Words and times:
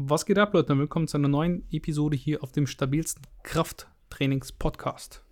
Was 0.00 0.26
geht 0.26 0.38
ab, 0.38 0.54
Leute? 0.54 0.78
Willkommen 0.78 1.08
zu 1.08 1.16
einer 1.16 1.26
neuen 1.26 1.66
Episode 1.72 2.16
hier 2.16 2.44
auf 2.44 2.52
dem 2.52 2.68
stabilsten 2.68 3.24
Krafttrainings-Podcast. 3.42 5.24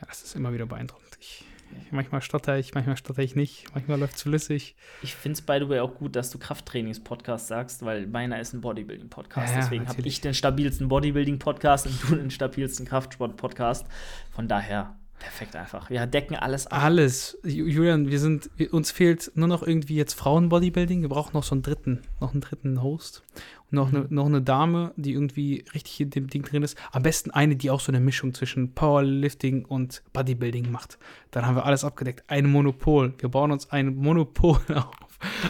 Ja, 0.00 0.06
das 0.06 0.22
ist 0.22 0.36
immer 0.36 0.52
wieder 0.52 0.66
beeindruckend. 0.66 1.18
Ich, 1.18 1.44
ich, 1.82 1.90
manchmal 1.90 2.22
stotter 2.22 2.56
ich, 2.56 2.74
manchmal 2.74 2.96
stotter 2.96 3.24
ich 3.24 3.34
nicht, 3.34 3.66
manchmal 3.74 3.98
läuft 3.98 4.14
es 4.14 4.22
flüssig. 4.22 4.76
Ich 5.02 5.16
finde 5.16 5.38
es 5.38 5.42
by 5.42 5.58
the 5.58 5.68
way 5.68 5.80
auch 5.80 5.96
gut, 5.96 6.14
dass 6.14 6.30
du 6.30 6.38
Krafttrainings-Podcast 6.38 7.48
sagst, 7.48 7.84
weil 7.84 8.06
meiner 8.06 8.38
ist 8.38 8.52
ein 8.52 8.60
Bodybuilding-Podcast. 8.60 9.52
Ja, 9.52 9.60
Deswegen 9.62 9.88
habe 9.88 10.00
ich 10.02 10.20
den 10.20 10.32
stabilsten 10.32 10.86
Bodybuilding-Podcast 10.86 11.88
und 11.88 12.08
du 12.08 12.14
den 12.14 12.30
stabilsten 12.30 12.86
Kraftsport-Podcast. 12.86 13.84
Von 14.30 14.46
daher 14.46 14.94
perfekt 15.18 15.56
einfach. 15.56 15.88
Wir 15.90 16.06
decken 16.06 16.36
alles 16.36 16.66
ab. 16.66 16.82
Alles. 16.82 17.38
Ju- 17.44 17.66
Julian, 17.66 18.10
wir 18.10 18.18
sind, 18.20 18.50
uns 18.72 18.90
fehlt 18.90 19.32
nur 19.34 19.48
noch 19.48 19.62
irgendwie 19.62 19.96
jetzt 19.96 20.14
Frauen-Bodybuilding. 20.14 21.02
Wir 21.02 21.08
brauchen 21.08 21.32
noch 21.34 21.44
so 21.44 21.54
einen 21.54 21.62
dritten, 21.62 22.02
noch 22.20 22.32
einen 22.32 22.40
dritten 22.40 22.82
Host. 22.82 23.22
Und 23.70 23.76
noch, 23.76 23.88
eine, 23.88 24.06
noch 24.10 24.26
eine 24.26 24.42
Dame, 24.42 24.92
die 24.96 25.12
irgendwie 25.12 25.64
richtig 25.74 26.00
in 26.00 26.10
dem 26.10 26.26
Ding 26.28 26.42
drin 26.42 26.62
ist. 26.62 26.76
Am 26.92 27.02
besten 27.02 27.30
eine, 27.30 27.56
die 27.56 27.70
auch 27.70 27.80
so 27.80 27.90
eine 27.90 28.00
Mischung 28.00 28.34
zwischen 28.34 28.74
Powerlifting 28.74 29.64
und 29.64 30.02
Bodybuilding 30.12 30.70
macht. 30.70 30.98
Dann 31.30 31.46
haben 31.46 31.56
wir 31.56 31.64
alles 31.64 31.84
abgedeckt. 31.84 32.24
Ein 32.28 32.46
Monopol. 32.50 33.14
Wir 33.18 33.28
bauen 33.30 33.50
uns 33.52 33.70
ein 33.70 33.94
Monopol 33.96 34.58
auf. 34.74 34.90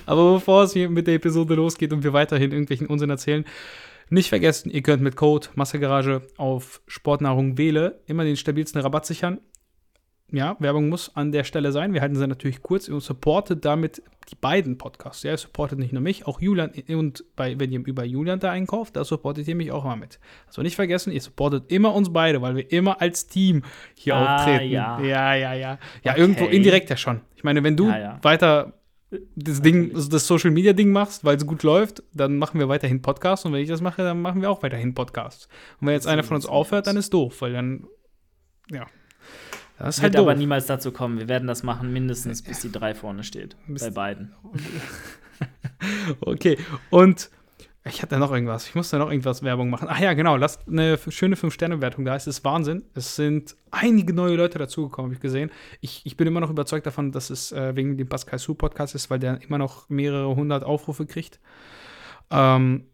Aber 0.07 0.35
bevor 0.35 0.63
es 0.65 0.73
hier 0.73 0.89
mit 0.89 1.07
der 1.07 1.15
Episode 1.15 1.55
losgeht 1.55 1.93
und 1.93 2.05
wir 2.05 2.13
weiterhin 2.13 2.53
irgendwelchen 2.53 2.87
Unsinn 2.87 3.11
erzählen, 3.11 3.45
nicht 4.11 4.29
vergessen, 4.29 4.71
ihr 4.71 4.83
könnt 4.83 5.03
mit 5.03 5.17
Code 5.17 5.49
Massegarage 5.55 6.23
auf 6.37 6.83
Sportnahrung 6.87 7.57
wähle 7.57 8.01
immer 8.07 8.23
den 8.25 8.37
stabilsten 8.37 8.81
Rabatt 8.83 9.07
sichern 9.07 9.39
ja, 10.35 10.57
Werbung 10.59 10.89
muss 10.89 11.15
an 11.15 11.33
der 11.33 11.45
Stelle 11.45 11.71
sein. 11.73 11.93
Wir 11.95 12.01
halten 12.01 12.17
sie 12.17 12.27
natürlich 12.27 12.63
kurz 12.63 12.89
und 12.89 13.01
supportet 13.01 13.65
damit 13.65 14.03
die 14.31 14.37
beiden 14.37 14.79
Podcasts. 14.79 15.23
Ja, 15.23 15.33
ihr 15.33 15.39
supportet 15.39 15.79
nicht 15.79 15.93
nur 15.93 16.01
mich, 16.03 16.27
auch 16.27 16.41
Julian. 16.41 16.71
Und 16.89 17.25
bei, 17.37 17.59
wenn 17.61 17.71
ihr 17.71 17.85
über 17.87 18.05
Julian 18.05 18.41
da 18.41 18.51
einkauft, 18.51 18.97
da 18.97 19.05
supportet 19.05 19.47
ihr 19.47 19.55
mich 19.55 19.71
auch 19.71 19.85
mal 19.85 19.97
mit. 19.97 20.19
Also 20.47 20.63
nicht 20.63 20.77
vergessen, 20.77 21.13
ihr 21.13 21.21
supportet 21.21 21.71
immer 21.71 21.95
uns 21.95 22.13
beide, 22.13 22.41
weil 22.43 22.57
wir 22.57 22.73
immer 22.73 23.01
als 23.01 23.27
Team 23.27 23.63
hier 23.95 24.17
Ah, 24.17 24.37
auftreten. 24.37 24.71
ja. 24.73 25.01
ja, 25.01 25.35
ja. 25.35 25.55
Ja, 25.55 25.79
ja 26.03 26.13
Okay. 26.13 26.21
irgendwo 26.21 26.45
indirekt 26.47 26.91
ja 26.91 26.97
schon. 26.97 27.21
Ich 27.37 27.45
meine, 27.45 27.63
wenn 27.63 27.77
du 27.77 27.89
Ja, 27.89 27.99
ja. 27.99 28.19
weiter 28.23 28.73
das 29.37 29.63
Ding, 29.63 29.95
also 29.95 30.09
das 30.09 30.27
Social 30.27 30.51
Media 30.51 30.73
Ding 30.73 30.91
machst, 30.91 31.25
weil 31.25 31.37
es 31.37 31.47
gut 31.47 31.63
läuft, 31.63 32.03
dann 32.13 32.37
machen 32.39 32.59
wir 32.59 32.69
weiterhin 32.69 33.01
Podcasts 33.03 33.45
und 33.47 33.53
wenn 33.53 33.61
ich 33.61 33.69
das 33.69 33.81
mache, 33.81 34.03
dann 34.03 34.21
machen 34.21 34.41
wir 34.43 34.51
auch 34.51 34.63
weiterhin 34.65 34.93
Podcasts. 34.95 35.49
Und 35.81 35.87
wenn 35.87 35.95
jetzt 35.95 36.09
einer 36.09 36.25
von 36.25 36.35
uns 36.35 36.47
aufhört, 36.47 36.89
dann 36.89 36.97
ist 36.97 37.13
doof, 37.15 37.41
weil 37.43 37.53
dann 37.53 37.87
ja. 38.73 38.87
Das 39.79 39.97
Wird 40.01 40.15
halt 40.15 40.17
aber 40.17 40.35
niemals 40.35 40.67
dazu 40.67 40.93
kommen. 40.93 41.19
Wir 41.19 41.29
werden 41.29 41.49
das 41.49 41.63
machen, 41.63 41.93
mindestens 41.93 42.43
bis 42.43 42.61
die 42.61 42.71
drei 42.71 42.95
vorne 42.95 43.25
steht. 43.25 43.57
Bis- 43.67 43.83
Bei 43.83 43.91
beiden. 43.91 44.33
Okay, 46.21 46.57
und 46.91 47.31
ich 47.85 48.01
hatte 48.03 48.19
noch 48.19 48.33
irgendwas. 48.33 48.67
Ich 48.69 48.75
musste 48.75 48.97
noch 48.99 49.11
irgendwas 49.11 49.43
Werbung 49.43 49.69
machen. 49.69 49.89
Ach 49.91 49.99
ja, 50.01 50.15
genau. 50.15 50.37
Lasst 50.37 50.67
eine 50.67 50.97
schöne 51.09 51.37
5-Sterne-Wertung 51.37 52.05
da. 52.07 52.17
Es 52.17 52.27
ist 52.27 52.43
Wahnsinn. 52.45 52.85
Es 52.95 53.17
sind 53.17 53.55
einige 53.71 54.15
neue 54.15 54.37
Leute 54.37 54.59
dazugekommen, 54.59 55.09
habe 55.11 55.15
ich 55.17 55.21
gesehen. 55.21 55.51
Ich, 55.83 56.01
ich 56.07 56.17
bin 56.17 56.27
immer 56.27 56.41
noch 56.41 56.49
überzeugt 56.51 56.87
davon, 56.87 57.13
dass 57.13 57.29
es 57.29 57.53
äh, 57.53 57.77
wegen 57.77 57.99
dem 57.99 58.09
Pascal 58.09 58.39
Su 58.39 58.55
Podcast 58.55 58.95
ist, 58.95 59.11
weil 59.11 59.19
der 59.19 59.43
immer 59.43 59.59
noch 59.59 59.89
mehrere 59.91 60.35
hundert 60.35 60.65
Aufrufe 60.65 61.05
kriegt. 61.05 61.41
Ähm, 62.31 62.85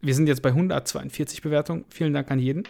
wir 0.00 0.14
sind 0.14 0.26
jetzt 0.26 0.42
bei 0.42 0.48
142 0.48 1.42
Bewertungen. 1.42 1.84
Vielen 1.88 2.12
Dank 2.12 2.28
an 2.32 2.40
jeden. 2.40 2.64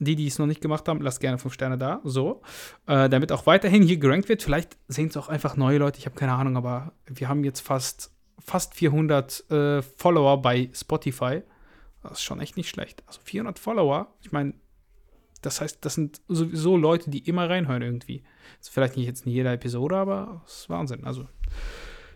Die, 0.00 0.14
die 0.14 0.26
es 0.26 0.38
noch 0.38 0.46
nicht 0.46 0.60
gemacht 0.60 0.88
haben, 0.88 1.00
lasst 1.00 1.20
gerne 1.20 1.38
5 1.38 1.52
Sterne 1.52 1.76
da. 1.76 2.00
So. 2.04 2.42
Äh, 2.86 3.08
damit 3.08 3.32
auch 3.32 3.46
weiterhin 3.46 3.82
hier 3.82 3.96
gerankt 3.96 4.28
wird. 4.28 4.42
Vielleicht 4.42 4.76
sehen 4.86 5.08
es 5.08 5.16
auch 5.16 5.28
einfach 5.28 5.56
neue 5.56 5.78
Leute. 5.78 5.98
Ich 5.98 6.06
habe 6.06 6.14
keine 6.14 6.32
Ahnung, 6.32 6.56
aber 6.56 6.92
wir 7.06 7.28
haben 7.28 7.42
jetzt 7.42 7.60
fast 7.60 8.12
fast 8.48 8.74
400 8.74 9.50
äh, 9.50 9.82
Follower 9.82 10.40
bei 10.40 10.70
Spotify. 10.72 11.42
Das 12.02 12.12
ist 12.12 12.22
schon 12.22 12.40
echt 12.40 12.56
nicht 12.56 12.68
schlecht. 12.68 13.02
Also 13.06 13.20
400 13.22 13.58
Follower, 13.58 14.14
ich 14.22 14.32
meine, 14.32 14.54
das 15.42 15.60
heißt, 15.60 15.84
das 15.84 15.94
sind 15.94 16.20
sowieso 16.28 16.76
Leute, 16.76 17.10
die 17.10 17.20
immer 17.28 17.48
reinhören 17.48 17.82
irgendwie. 17.82 18.24
Ist 18.60 18.70
vielleicht 18.70 18.96
nicht 18.96 19.06
jetzt 19.06 19.26
in 19.26 19.32
jeder 19.32 19.52
Episode, 19.52 19.96
aber 19.96 20.40
das 20.44 20.60
ist 20.60 20.70
Wahnsinn. 20.70 21.04
Also, 21.04 21.28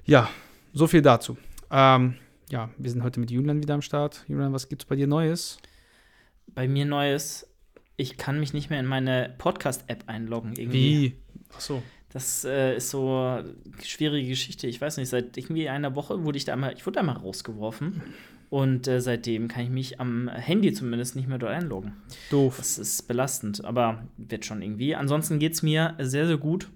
ja, 0.05 0.29
so 0.73 0.87
viel 0.87 1.03
dazu. 1.03 1.37
Ähm, 1.71 2.17
ja, 2.51 2.71
wir 2.79 2.91
sind 2.91 3.03
heute 3.03 3.21
mit 3.21 3.31
Julian 3.31 3.63
wieder 3.63 3.75
am 3.75 3.83
Start. 3.83 4.25
Julian, 4.27 4.53
was 4.53 4.69
gibt's 4.69 4.85
bei 4.85 4.97
dir 4.97 5.07
Neues? 5.07 5.59
Bei 6.49 6.67
mir 6.67 6.85
Neues. 6.85 7.49
Ich 7.97 8.17
kann 8.17 8.41
mich 8.41 8.53
nicht 8.53 8.71
mehr 8.71 8.81
in 8.81 8.87
meine 8.87 9.35
Podcast-App 9.39 10.05
einloggen. 10.07 10.55
Irgendwie. 10.57 11.03
Wie? 11.03 11.17
Ach 11.55 11.61
so. 11.61 11.83
Das 12.13 12.45
äh, 12.45 12.77
ist 12.77 12.91
so 12.91 13.17
eine 13.17 13.55
schwierige 13.83 14.29
Geschichte. 14.29 14.67
Ich 14.67 14.81
weiß 14.81 14.99
nicht, 14.99 15.09
seit 15.09 15.37
irgendwie 15.37 15.69
einer 15.69 15.95
Woche 15.95 16.25
wurde 16.25 16.37
ich 16.37 16.45
da 16.45 16.53
einmal, 16.53 16.75
ich 16.75 16.87
wurde 16.87 17.01
einmal 17.01 17.17
rausgeworfen. 17.17 18.03
Und 18.51 18.87
äh, 18.87 19.01
seitdem 19.01 19.49
kann 19.49 19.65
ich 19.65 19.71
mich 19.71 19.99
am 19.99 20.29
Handy 20.29 20.75
zumindest 20.75 21.17
nicht 21.17 21.27
mehr 21.27 21.39
dort 21.39 21.53
einloggen. 21.53 21.95
Doof. 22.31 22.59
Das 22.59 22.77
ist 22.77 23.09
belastend, 23.09 23.65
aber 23.65 24.07
wird 24.19 24.45
schon 24.45 24.61
irgendwie. 24.61 24.95
Ansonsten 24.95 25.39
geht 25.39 25.55
es 25.55 25.63
mir 25.63 25.95
sehr, 25.99 26.27
sehr 26.27 26.37
gut. 26.37 26.69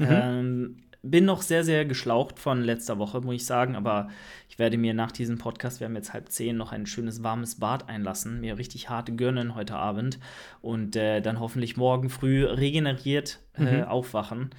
Mhm. 0.00 0.08
Ähm, 0.10 0.76
bin 1.02 1.24
noch 1.24 1.42
sehr, 1.42 1.64
sehr 1.64 1.84
geschlaucht 1.84 2.38
von 2.38 2.62
letzter 2.62 2.98
Woche, 2.98 3.20
muss 3.20 3.34
ich 3.34 3.44
sagen, 3.46 3.74
aber 3.76 4.08
ich 4.48 4.58
werde 4.58 4.78
mir 4.78 4.94
nach 4.94 5.10
diesem 5.12 5.38
Podcast, 5.38 5.80
wir 5.80 5.86
haben 5.86 5.96
jetzt 5.96 6.12
halb 6.12 6.28
zehn, 6.30 6.56
noch 6.56 6.72
ein 6.72 6.86
schönes 6.86 7.22
warmes 7.22 7.56
Bad 7.56 7.88
einlassen, 7.88 8.40
mir 8.40 8.58
richtig 8.58 8.88
hart 8.88 9.16
gönnen 9.16 9.54
heute 9.54 9.76
Abend 9.76 10.18
und 10.60 10.94
äh, 10.96 11.20
dann 11.20 11.40
hoffentlich 11.40 11.76
morgen 11.76 12.08
früh 12.08 12.44
regeneriert 12.44 13.40
äh, 13.54 13.62
Mhm. 13.78 13.84
aufwachen. 13.84 14.50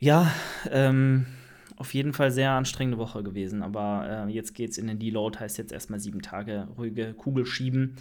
Ja, 0.00 0.32
ähm, 0.70 1.26
auf 1.76 1.92
jeden 1.94 2.12
Fall 2.12 2.30
sehr 2.30 2.52
anstrengende 2.52 2.98
Woche 2.98 3.22
gewesen, 3.22 3.62
aber 3.62 4.26
äh, 4.28 4.32
jetzt 4.32 4.54
geht's 4.54 4.78
in 4.78 4.86
den 4.86 4.98
Deload, 4.98 5.38
heißt 5.38 5.58
jetzt 5.58 5.72
erstmal 5.72 6.00
sieben 6.00 6.22
Tage 6.22 6.68
ruhige 6.76 7.12
Kugel 7.14 7.46
schieben 7.46 7.96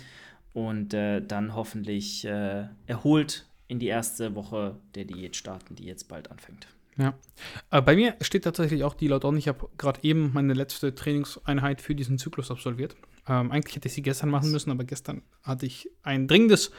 und 0.53 0.93
äh, 0.93 1.21
dann 1.21 1.55
hoffentlich 1.55 2.25
äh, 2.25 2.65
erholt 2.85 3.45
in 3.67 3.79
die 3.79 3.87
erste 3.87 4.33
Woche 4.35 4.77
der 4.95 5.05
Diät 5.05 5.35
starten, 5.35 5.75
die 5.75 5.85
jetzt 5.85 6.07
bald 6.07 6.31
anfängt. 6.31 6.67
Ja. 6.97 7.13
Äh, 7.69 7.81
bei 7.81 7.95
mir 7.95 8.15
steht 8.21 8.43
tatsächlich 8.43 8.83
auch 8.83 8.95
die 8.95 9.07
laut 9.07 9.23
on. 9.23 9.37
Ich 9.37 9.47
habe 9.47 9.69
gerade 9.77 9.99
eben 10.03 10.31
meine 10.33 10.53
letzte 10.53 10.95
Trainingseinheit 10.95 11.81
für 11.81 11.95
diesen 11.95 12.17
Zyklus 12.17 12.49
absolviert. 12.49 12.95
Ähm, 13.27 13.51
eigentlich 13.51 13.75
hätte 13.75 13.87
ich 13.87 13.93
sie 13.93 14.01
gestern 14.01 14.29
machen 14.29 14.51
müssen, 14.51 14.71
aber 14.71 14.83
gestern 14.83 15.21
hatte 15.43 15.65
ich 15.65 15.89
ein 16.03 16.27
dringendes 16.27 16.71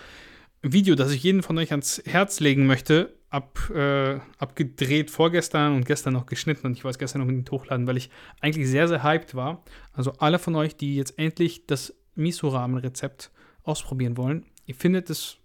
Video, 0.62 0.96
das 0.96 1.12
ich 1.12 1.22
jeden 1.22 1.42
von 1.42 1.56
euch 1.58 1.70
ans 1.70 2.02
Herz 2.04 2.40
legen 2.40 2.66
möchte, 2.66 3.14
ab, 3.30 3.70
äh, 3.70 4.18
abgedreht 4.38 5.10
vorgestern 5.10 5.76
und 5.76 5.84
gestern 5.86 6.14
noch 6.14 6.26
geschnitten 6.26 6.66
und 6.66 6.72
ich 6.72 6.84
es 6.84 6.98
gestern 6.98 7.20
unbedingt 7.20 7.50
hochladen, 7.50 7.86
weil 7.86 7.96
ich 7.96 8.10
eigentlich 8.40 8.68
sehr, 8.68 8.88
sehr 8.88 9.04
hyped 9.04 9.34
war. 9.34 9.62
Also 9.92 10.12
alle 10.18 10.38
von 10.38 10.56
euch, 10.56 10.76
die 10.76 10.96
jetzt 10.96 11.18
endlich 11.18 11.66
das 11.66 11.94
Miso-Ramen-Rezept 12.16 13.30
ausprobieren 13.62 14.16
wollen, 14.16 14.46
ihr 14.66 14.74
findet 14.74 15.10
es 15.10 15.36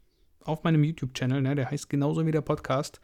auf 0.42 0.64
meinem 0.64 0.84
YouTube-Channel, 0.84 1.42
ne, 1.42 1.56
der 1.56 1.70
heißt 1.70 1.90
genauso 1.90 2.26
wie 2.26 2.32
der 2.32 2.42
Podcast. 2.42 3.00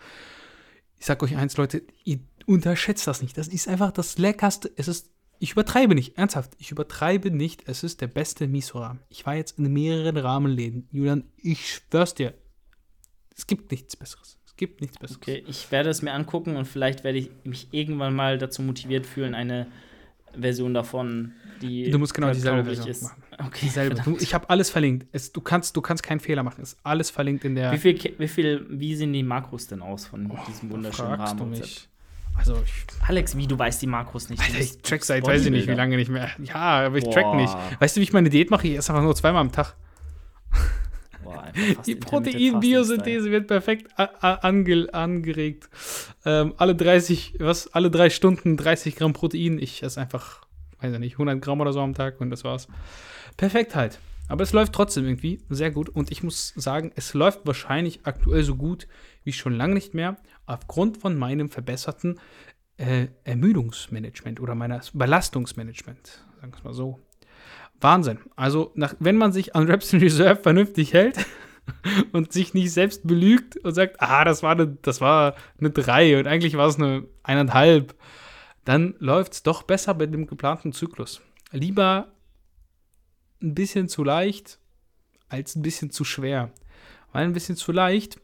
Ich 0.99 1.05
sag 1.05 1.23
euch 1.23 1.35
eins, 1.37 1.55
Leute, 1.57 1.81
ihr 2.03 2.19
unterschätzt 2.45 3.07
das 3.07 3.21
nicht. 3.21 3.37
Das 3.37 3.47
ist 3.47 3.67
einfach 3.67 3.91
das 3.91 4.17
Leckerste. 4.17 4.71
Es 4.75 4.87
ist, 4.87 5.09
ich 5.39 5.51
übertreibe 5.53 5.95
nicht, 5.95 6.17
ernsthaft, 6.17 6.51
ich 6.59 6.71
übertreibe 6.71 7.31
nicht. 7.31 7.67
Es 7.67 7.83
ist 7.83 8.01
der 8.01 8.07
beste 8.07 8.47
Miso-Rahmen. 8.47 8.99
Ich 9.09 9.25
war 9.25 9.35
jetzt 9.35 9.57
in 9.59 9.71
mehreren 9.71 10.17
Rahmenläden. 10.17 10.87
Julian, 10.91 11.23
ich 11.37 11.73
schwör's 11.75 12.13
dir, 12.15 12.33
es 13.35 13.47
gibt 13.47 13.71
nichts 13.71 13.95
Besseres. 13.95 14.37
Es 14.45 14.55
gibt 14.57 14.81
nichts 14.81 14.97
Besseres. 14.97 15.17
Okay, 15.21 15.43
ich 15.47 15.71
werde 15.71 15.89
es 15.89 16.01
mir 16.01 16.11
angucken 16.11 16.57
und 16.57 16.65
vielleicht 16.65 17.05
werde 17.05 17.19
ich 17.19 17.31
mich 17.45 17.69
irgendwann 17.71 18.13
mal 18.13 18.37
dazu 18.37 18.61
motiviert 18.61 19.05
fühlen, 19.05 19.33
eine 19.33 19.67
Version 20.37 20.73
davon, 20.73 21.31
die 21.61 21.89
Du 21.89 21.97
musst 21.97 22.13
genau 22.13 22.31
dieselbe 22.33 22.57
tauglich 22.63 22.75
Version 22.79 22.91
ist. 22.91 23.03
machen. 23.03 23.23
Okay. 23.45 23.69
Du, 24.03 24.17
ich 24.19 24.33
habe 24.33 24.50
alles 24.50 24.69
verlinkt. 24.69 25.07
Es, 25.11 25.31
du, 25.31 25.39
kannst, 25.39 25.75
du 25.75 25.81
kannst 25.81 26.03
keinen 26.03 26.19
Fehler 26.19 26.44
machen. 26.44 26.61
Es 26.61 26.73
ist 26.73 26.79
alles 26.83 27.09
verlinkt 27.09 27.45
in 27.45 27.55
der. 27.55 27.72
Wie 27.72 27.77
viel, 27.77 28.13
wie 28.17 28.27
viel, 28.27 28.66
wie 28.69 28.95
sehen 28.95 29.13
die 29.13 29.23
Makros 29.23 29.67
denn 29.67 29.81
aus 29.81 30.07
von 30.07 30.29
diesem 30.47 30.69
wunderschönen 30.69 31.13
Rahmen? 31.13 31.61
Also, 32.35 32.61
ich, 32.63 32.85
Alex, 33.07 33.35
wie 33.35 33.47
du 33.47 33.57
weißt 33.57 33.81
die 33.81 33.88
Makros 33.88 34.29
nicht? 34.29 34.41
Alter, 34.41 34.59
ich 34.59 34.81
track 34.81 35.03
seit, 35.03 35.25
weiß 35.25 35.45
ich 35.45 35.51
nicht, 35.51 35.67
wie 35.67 35.73
lange 35.73 35.97
nicht 35.97 36.09
mehr. 36.09 36.29
Ja, 36.44 36.85
aber 36.85 36.97
ich 36.97 37.03
track 37.05 37.25
Boah. 37.25 37.35
nicht. 37.35 37.53
Weißt 37.79 37.95
du, 37.95 37.99
wie 37.99 38.03
ich 38.03 38.13
meine 38.13 38.29
Diät 38.29 38.49
mache? 38.49 38.67
Ich 38.67 38.78
esse 38.78 38.91
einfach 38.91 39.03
nur 39.03 39.16
zweimal 39.16 39.41
am 39.41 39.52
Tag. 39.52 39.75
Boah, 41.23 41.52
Die 41.85 41.96
Proteinbiosynthese 41.96 43.31
wird 43.31 43.47
perfekt 43.47 43.87
ange 43.97 44.87
angeregt. 44.93 45.69
Ähm, 46.25 46.53
alle 46.58 46.75
30, 46.75 47.35
was, 47.40 47.73
alle 47.73 47.91
drei 47.91 48.09
Stunden 48.09 48.55
30 48.55 48.96
Gramm 48.96 49.14
Protein. 49.14 49.59
Ich 49.59 49.84
esse 49.84 49.99
einfach, 49.99 50.41
weiß 50.79 50.93
ich 50.93 50.99
nicht, 50.99 51.14
100 51.14 51.41
Gramm 51.41 51.59
oder 51.59 51.73
so 51.73 51.81
am 51.81 51.93
Tag 51.93 52.22
und 52.22 52.29
das 52.29 52.43
war's. 52.43 52.67
Perfekt 53.40 53.74
halt. 53.74 54.00
Aber 54.28 54.44
es 54.44 54.52
läuft 54.52 54.74
trotzdem 54.74 55.06
irgendwie 55.06 55.41
sehr 55.50 55.72
gut. 55.72 55.88
Und 55.88 56.12
ich 56.12 56.24
muss 56.24 56.53
sagen, 56.58 56.91
es 56.97 57.14
läuft 57.14 57.47
wahrscheinlich 57.47 58.02
aktuell 58.03 58.44
so 58.44 58.58
gut 58.58 58.86
wie 59.24 59.32
schon 59.32 59.53
lange 59.53 59.76
nicht 59.76 59.94
mehr, 59.94 60.18
aufgrund 60.46 60.97
von 60.97 61.18
meinem 61.18 61.50
verbesserten 61.50 62.20
äh, 62.76 63.08
Ermüdungsmanagement 63.24 64.41
oder 64.41 64.56
meiner 64.56 64.82
Belastungsmanagement. 64.94 66.22
Sagen 66.36 66.52
wir 66.52 66.58
es 66.58 66.64
mal 66.66 66.74
so. 66.74 67.00
Wahnsinn. 67.80 68.20
Also, 68.36 68.74
nach, 68.76 68.94
wenn 69.00 69.16
man 69.16 69.32
sich 69.32 69.56
an 69.56 69.68
Reps 69.68 69.94
in 69.94 70.02
Reserve 70.02 70.41
vernünftig 70.41 70.91
hält 70.91 71.26
und 72.12 72.34
sich 72.34 72.53
nicht 72.53 72.74
selbst 72.74 73.08
belügt 73.08 73.56
und 73.56 73.74
sagt, 73.74 74.02
ah, 74.02 74.26
das 74.26 74.44
war 74.44 74.52
eine, 74.52 74.68
das 74.82 75.00
war 75.00 75.36
eine 75.58 75.70
3 75.70 76.20
und 76.20 76.28
eigentlich 76.28 76.58
war 76.58 76.68
es 76.68 76.76
eine 76.76 77.06
eineinhalb, 77.24 77.96
dann 78.66 78.96
läuft 79.00 79.32
es 79.32 79.44
doch 79.44 79.64
besser 79.64 79.94
bei 79.94 80.08
dem 80.08 80.28
geplanten 80.28 80.74
Zyklus. 80.74 81.22
Lieber 81.53 82.12
ein 83.41 83.56
bisschen 83.56 83.88
zu 83.88 84.03
leicht 84.03 84.59
als 85.30 85.56
ein 85.56 85.62
bisschen 85.62 85.91
zu 85.91 86.03
schwer. 86.03 86.52
Weil 87.12 87.26
ein 87.26 87.34
bisschen 87.34 87.56
zu 87.56 87.72
leicht, 87.72 88.20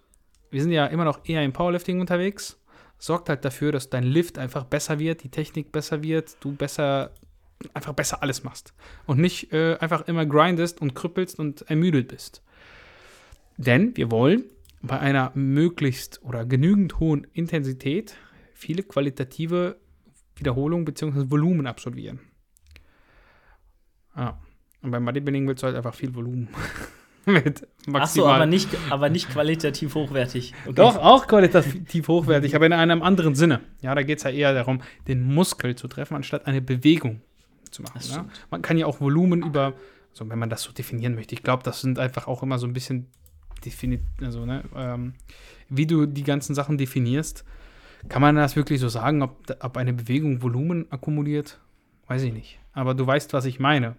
wir 0.51 0.61
sind 0.61 0.71
ja 0.71 0.85
immer 0.87 1.05
noch 1.05 1.25
eher 1.25 1.43
im 1.43 1.53
Powerlifting 1.53 1.99
unterwegs, 1.99 2.59
sorgt 2.97 3.29
halt 3.29 3.45
dafür, 3.45 3.71
dass 3.71 3.89
dein 3.89 4.03
Lift 4.03 4.37
einfach 4.37 4.65
besser 4.65 4.99
wird, 4.99 5.23
die 5.23 5.29
Technik 5.29 5.71
besser 5.71 6.03
wird, 6.03 6.37
du 6.39 6.53
besser, 6.53 7.11
einfach 7.73 7.93
besser 7.93 8.21
alles 8.21 8.43
machst. 8.43 8.73
Und 9.05 9.19
nicht 9.19 9.53
äh, 9.53 9.77
einfach 9.79 10.07
immer 10.07 10.25
grindest 10.25 10.81
und 10.81 10.95
krüppelst 10.95 11.39
und 11.39 11.63
ermüdet 11.69 12.07
bist. 12.09 12.41
Denn 13.57 13.95
wir 13.95 14.11
wollen 14.11 14.45
bei 14.81 14.99
einer 14.99 15.31
möglichst 15.35 16.21
oder 16.23 16.45
genügend 16.45 16.99
hohen 16.99 17.25
Intensität 17.33 18.15
viele 18.53 18.83
qualitative 18.83 19.77
Wiederholungen 20.35 20.85
bzw. 20.85 21.29
Volumen 21.29 21.67
absolvieren. 21.67 22.19
Ah. 24.13 24.37
Und 24.85 24.91
beim 24.91 25.03
Bodybuilding 25.03 25.47
willst 25.47 25.63
du 25.63 25.67
halt 25.67 25.75
einfach 25.75 25.95
viel 25.95 26.13
Volumen. 26.13 26.47
Mit 27.25 27.67
maximal. 27.87 28.01
Ach 28.01 28.07
so, 28.07 28.27
aber 28.27 28.45
nicht, 28.45 28.69
aber 28.91 29.09
nicht 29.09 29.31
qualitativ 29.31 29.95
hochwertig. 29.95 30.53
Okay. 30.63 30.75
Doch, 30.75 30.97
auch 30.97 31.25
qualitativ 31.25 32.07
hochwertig, 32.07 32.55
aber 32.55 32.67
in 32.67 32.73
einem 32.73 33.01
anderen 33.01 33.33
Sinne. 33.33 33.61
Ja, 33.81 33.95
da 33.95 34.03
geht 34.03 34.19
es 34.19 34.25
ja 34.25 34.29
eher 34.29 34.53
darum, 34.53 34.81
den 35.07 35.23
Muskel 35.33 35.75
zu 35.75 35.87
treffen, 35.87 36.13
anstatt 36.13 36.45
eine 36.45 36.61
Bewegung 36.61 37.21
zu 37.71 37.81
machen. 37.81 37.99
Ja? 38.07 38.25
Man 38.51 38.61
kann 38.61 38.77
ja 38.77 38.85
auch 38.85 39.01
Volumen 39.01 39.41
über, 39.41 39.73
also 40.11 40.29
wenn 40.29 40.37
man 40.37 40.51
das 40.51 40.61
so 40.61 40.71
definieren 40.71 41.15
möchte, 41.15 41.33
ich 41.33 41.41
glaube, 41.41 41.63
das 41.63 41.81
sind 41.81 41.97
einfach 41.97 42.27
auch 42.27 42.43
immer 42.43 42.59
so 42.59 42.67
ein 42.67 42.73
bisschen 42.73 43.07
definiert, 43.65 44.03
also, 44.21 44.45
ne, 44.45 44.63
ähm, 44.75 45.13
wie 45.67 45.87
du 45.87 46.05
die 46.05 46.23
ganzen 46.23 46.53
Sachen 46.53 46.77
definierst. 46.77 47.43
Kann 48.07 48.21
man 48.21 48.35
das 48.35 48.55
wirklich 48.55 48.79
so 48.79 48.87
sagen, 48.87 49.23
ob, 49.23 49.41
ob 49.61 49.77
eine 49.77 49.93
Bewegung 49.93 50.43
Volumen 50.43 50.85
akkumuliert? 50.91 51.59
Weiß 52.05 52.21
ich 52.21 52.33
nicht. 52.33 52.59
Aber 52.73 52.93
du 52.93 53.07
weißt, 53.07 53.33
was 53.33 53.45
ich 53.45 53.59
meine. 53.59 53.95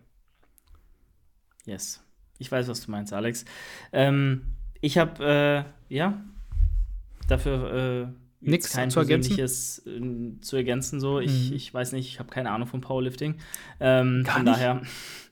Yes. 1.66 2.02
Ich 2.38 2.50
weiß, 2.50 2.68
was 2.68 2.84
du 2.84 2.90
meinst, 2.90 3.12
Alex. 3.12 3.44
Ähm, 3.92 4.42
ich 4.80 4.98
habe, 4.98 5.66
äh, 5.90 5.94
ja, 5.94 6.20
dafür 7.28 8.06
äh, 8.06 8.06
nichts 8.40 8.72
kein 8.72 8.90
zu 8.90 9.00
ergänzen. 9.00 9.38
Äh, 9.38 10.40
zu 10.40 10.56
ergänzen. 10.56 11.00
So, 11.00 11.20
ich, 11.20 11.50
mhm. 11.50 11.56
ich 11.56 11.74
weiß 11.74 11.92
nicht, 11.92 12.08
ich 12.08 12.18
habe 12.18 12.30
keine 12.30 12.50
Ahnung 12.50 12.68
von 12.68 12.80
Powerlifting. 12.80 13.36
Ähm, 13.80 14.24
von 14.26 14.44
nicht? 14.44 14.56
daher. 14.56 14.82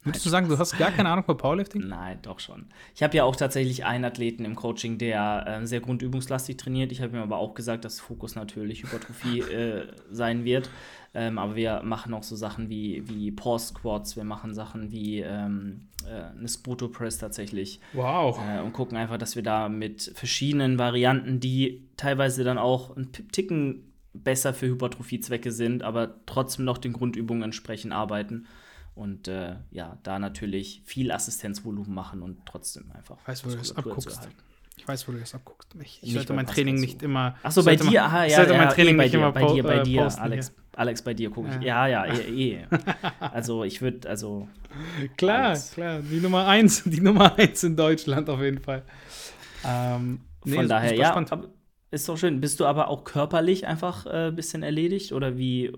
Würdest 0.03 0.27
du 0.27 0.31
sagen, 0.31 0.49
du 0.49 0.59
hast 0.59 0.77
gar 0.77 0.91
keine 0.91 1.09
Ahnung 1.09 1.25
von 1.25 1.37
Powerlifting? 1.37 1.89
Nein, 1.89 2.19
doch 2.21 2.39
schon. 2.39 2.67
Ich 2.95 3.03
habe 3.03 3.17
ja 3.17 3.25
auch 3.25 3.37
tatsächlich 3.37 3.87
einen 3.87 4.05
Athleten 4.05 4.45
im 4.45 4.55
Coaching, 4.55 4.99
der 4.99 5.61
äh, 5.63 5.67
sehr 5.67 5.81
grundübungslastig 5.81 6.59
trainiert. 6.59 6.93
Ich 6.93 7.01
habe 7.01 7.17
ihm 7.17 7.23
aber 7.23 7.39
auch 7.39 7.55
gesagt, 7.55 7.87
dass 7.87 8.01
Fokus 8.01 8.35
natürlich 8.35 8.83
Hypertrophie 8.83 9.41
äh, 9.41 9.87
sein 10.11 10.45
wird. 10.45 10.69
Ähm, 11.17 11.39
aber 11.39 11.55
wir 11.55 11.83
machen 11.85 12.13
auch 12.13 12.25
so 12.25 12.35
Sachen 12.35 12.69
wie, 12.69 13.09
wie 13.09 13.31
Pause 13.31 13.69
Squats, 13.69 14.17
wir 14.17 14.25
machen 14.25 14.53
Sachen 14.53 14.91
wie 14.91 15.21
ähm, 15.21 15.87
äh, 16.05 16.37
eine 16.37 16.49
Sputo 16.49 16.89
Press 16.89 17.19
tatsächlich. 17.19 17.81
Wow. 17.93 18.41
Äh, 18.41 18.61
und 18.61 18.73
gucken 18.73 18.97
einfach, 18.99 19.17
dass 19.17 19.37
wir 19.37 19.45
da 19.45 19.69
mit 19.69 20.11
verschiedenen 20.15 20.77
Varianten, 20.77 21.39
die 21.39 21.87
teilweise 21.97 22.43
dann 22.43 22.59
auch 22.59 22.97
ein 22.97 23.13
Ticken 23.13 23.93
besser 24.13 24.55
für 24.55 24.67
Hypertrophiezwecke 24.67 25.53
sind, 25.53 25.83
aber 25.85 26.15
trotzdem 26.27 26.65
noch 26.65 26.79
den 26.79 26.93
Grundübungen 26.93 27.45
entsprechend 27.45 27.93
arbeiten. 27.93 28.47
Und 28.97 29.29
äh, 29.29 29.57
ja, 29.71 29.99
da 30.03 30.19
natürlich 30.19 30.83
viel 30.85 31.11
Assistenzvolumen 31.11 31.93
machen 31.93 32.23
und 32.23 32.39
trotzdem 32.47 32.91
einfach. 32.93 33.19
Weißt 33.27 33.45
du, 33.45 33.49
wo 33.49 33.53
du 33.53 33.59
das 33.59 33.77
abguckst? 33.77 34.29
Ich 34.85 34.89
weiß, 34.89 35.09
wo 35.09 35.13
du 35.13 35.19
das 35.19 35.35
abguckst. 35.35 35.75
Ich, 35.83 35.99
ich 36.03 36.13
sollte 36.13 36.35
mein 36.35 36.47
Training 36.47 36.79
nicht 36.79 37.03
immer. 37.03 37.37
Achso, 37.43 37.65
bei 37.65 37.75
dir, 37.75 38.05
aha, 38.05 38.27
ja, 38.27 38.37
sollte 38.37 38.53
mein 38.53 38.69
Training 38.69 39.01
eh, 39.01 39.05
nicht 39.05 39.15
immer 39.15 39.33
bei 39.33 39.47
dir, 39.47 39.63
bei 39.63 39.79
dir, 39.79 40.03
äh, 40.03 40.21
Alex. 40.21 40.49
Hier. 40.49 40.79
Alex, 40.79 41.01
bei 41.01 41.15
dir 41.15 41.31
gucke 41.31 41.49
ich. 41.49 41.65
Ja, 41.65 41.87
ja, 41.87 42.05
ja 42.05 42.13
eh, 42.29 42.53
eh. 42.53 42.67
Also 43.19 43.65
ich 43.65 43.81
würde, 43.81 44.07
also. 44.07 44.47
Klar, 45.17 45.47
Alex. 45.47 45.73
klar. 45.73 46.01
Die 46.03 46.21
Nummer 46.21 46.47
eins, 46.47 46.83
die 46.85 47.01
Nummer 47.01 47.35
eins 47.39 47.65
in 47.65 47.77
Deutschland 47.77 48.29
auf 48.29 48.43
jeden 48.43 48.61
Fall. 48.61 48.83
Ähm, 49.65 50.21
nee, 50.45 50.57
Von 50.57 50.69
daher, 50.69 50.95
ja, 50.95 51.25
ist 51.91 52.07
doch 52.07 52.19
schön. 52.19 52.43
Bist 52.43 52.61
du 52.61 52.67
aber 52.67 52.89
auch 52.89 53.05
körperlich 53.05 53.67
einfach 53.67 54.05
ein 54.05 54.33
äh, 54.33 54.37
bisschen 54.37 54.63
erledigt 54.63 55.13
oder 55.13 55.39
wie 55.39 55.73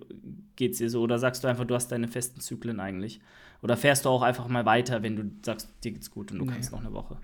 geht's 0.56 0.78
dir 0.78 0.90
so? 0.90 1.02
Oder 1.02 1.20
sagst 1.20 1.44
du 1.44 1.48
einfach, 1.48 1.64
du 1.64 1.76
hast 1.76 1.92
deine 1.92 2.08
festen 2.08 2.40
Zyklen 2.40 2.80
eigentlich? 2.80 3.20
Oder 3.62 3.76
fährst 3.76 4.04
du 4.04 4.08
auch 4.08 4.22
einfach 4.22 4.48
mal 4.48 4.66
weiter, 4.66 5.04
wenn 5.04 5.14
du 5.14 5.30
sagst, 5.44 5.72
dir 5.84 5.92
geht's 5.92 6.10
gut 6.10 6.32
und 6.32 6.40
du 6.40 6.44
nee. 6.44 6.52
kannst 6.52 6.72
noch 6.72 6.80
eine 6.80 6.92
Woche? 6.92 7.18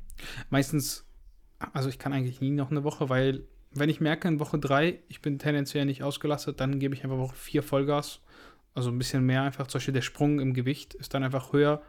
Meistens 0.48 1.04
also 1.72 1.88
ich 1.88 1.98
kann 1.98 2.12
eigentlich 2.12 2.40
nie 2.40 2.50
noch 2.50 2.70
eine 2.70 2.84
Woche, 2.84 3.08
weil 3.08 3.44
wenn 3.74 3.88
ich 3.88 4.00
merke 4.00 4.28
in 4.28 4.40
Woche 4.40 4.58
drei, 4.58 5.00
ich 5.08 5.22
bin 5.22 5.38
tendenziell 5.38 5.84
nicht 5.84 6.02
ausgelastet, 6.02 6.60
dann 6.60 6.78
gebe 6.78 6.94
ich 6.94 7.04
einfach 7.04 7.18
Woche 7.18 7.36
vier 7.36 7.62
Vollgas. 7.62 8.20
Also 8.74 8.90
ein 8.90 8.98
bisschen 8.98 9.24
mehr 9.24 9.42
einfach. 9.42 9.66
Zum 9.66 9.78
Beispiel 9.78 9.94
der 9.94 10.02
Sprung 10.02 10.40
im 10.40 10.54
Gewicht 10.54 10.94
ist 10.94 11.14
dann 11.14 11.24
einfach 11.24 11.52
höher. 11.52 11.82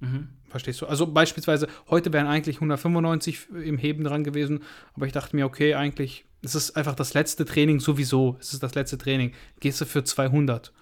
Mhm. 0.00 0.28
Verstehst 0.48 0.80
du? 0.80 0.86
Also 0.86 1.06
beispielsweise, 1.06 1.68
heute 1.88 2.12
wären 2.12 2.26
eigentlich 2.26 2.56
195 2.56 3.48
im 3.50 3.78
Heben 3.78 4.04
dran 4.04 4.24
gewesen, 4.24 4.62
aber 4.94 5.06
ich 5.06 5.12
dachte 5.12 5.36
mir, 5.36 5.46
okay, 5.46 5.74
eigentlich, 5.74 6.24
es 6.42 6.54
ist 6.54 6.76
einfach 6.76 6.94
das 6.94 7.14
letzte 7.14 7.44
Training 7.44 7.80
sowieso. 7.80 8.36
Es 8.40 8.52
ist 8.52 8.62
das 8.62 8.74
letzte 8.74 8.98
Training. 8.98 9.32
Gehst 9.60 9.80
du 9.80 9.84
für 9.84 10.04
200. 10.04 10.72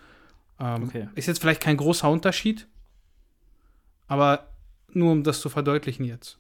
Ähm, 0.61 0.85
okay. 0.85 1.09
Ist 1.15 1.27
jetzt 1.27 1.41
vielleicht 1.41 1.63
kein 1.63 1.77
großer 1.77 2.09
Unterschied, 2.09 2.67
aber 4.07 4.56
nur 4.93 5.13
um 5.13 5.23
das 5.23 5.41
zu 5.41 5.49
verdeutlichen 5.49 6.05
jetzt. 6.05 6.39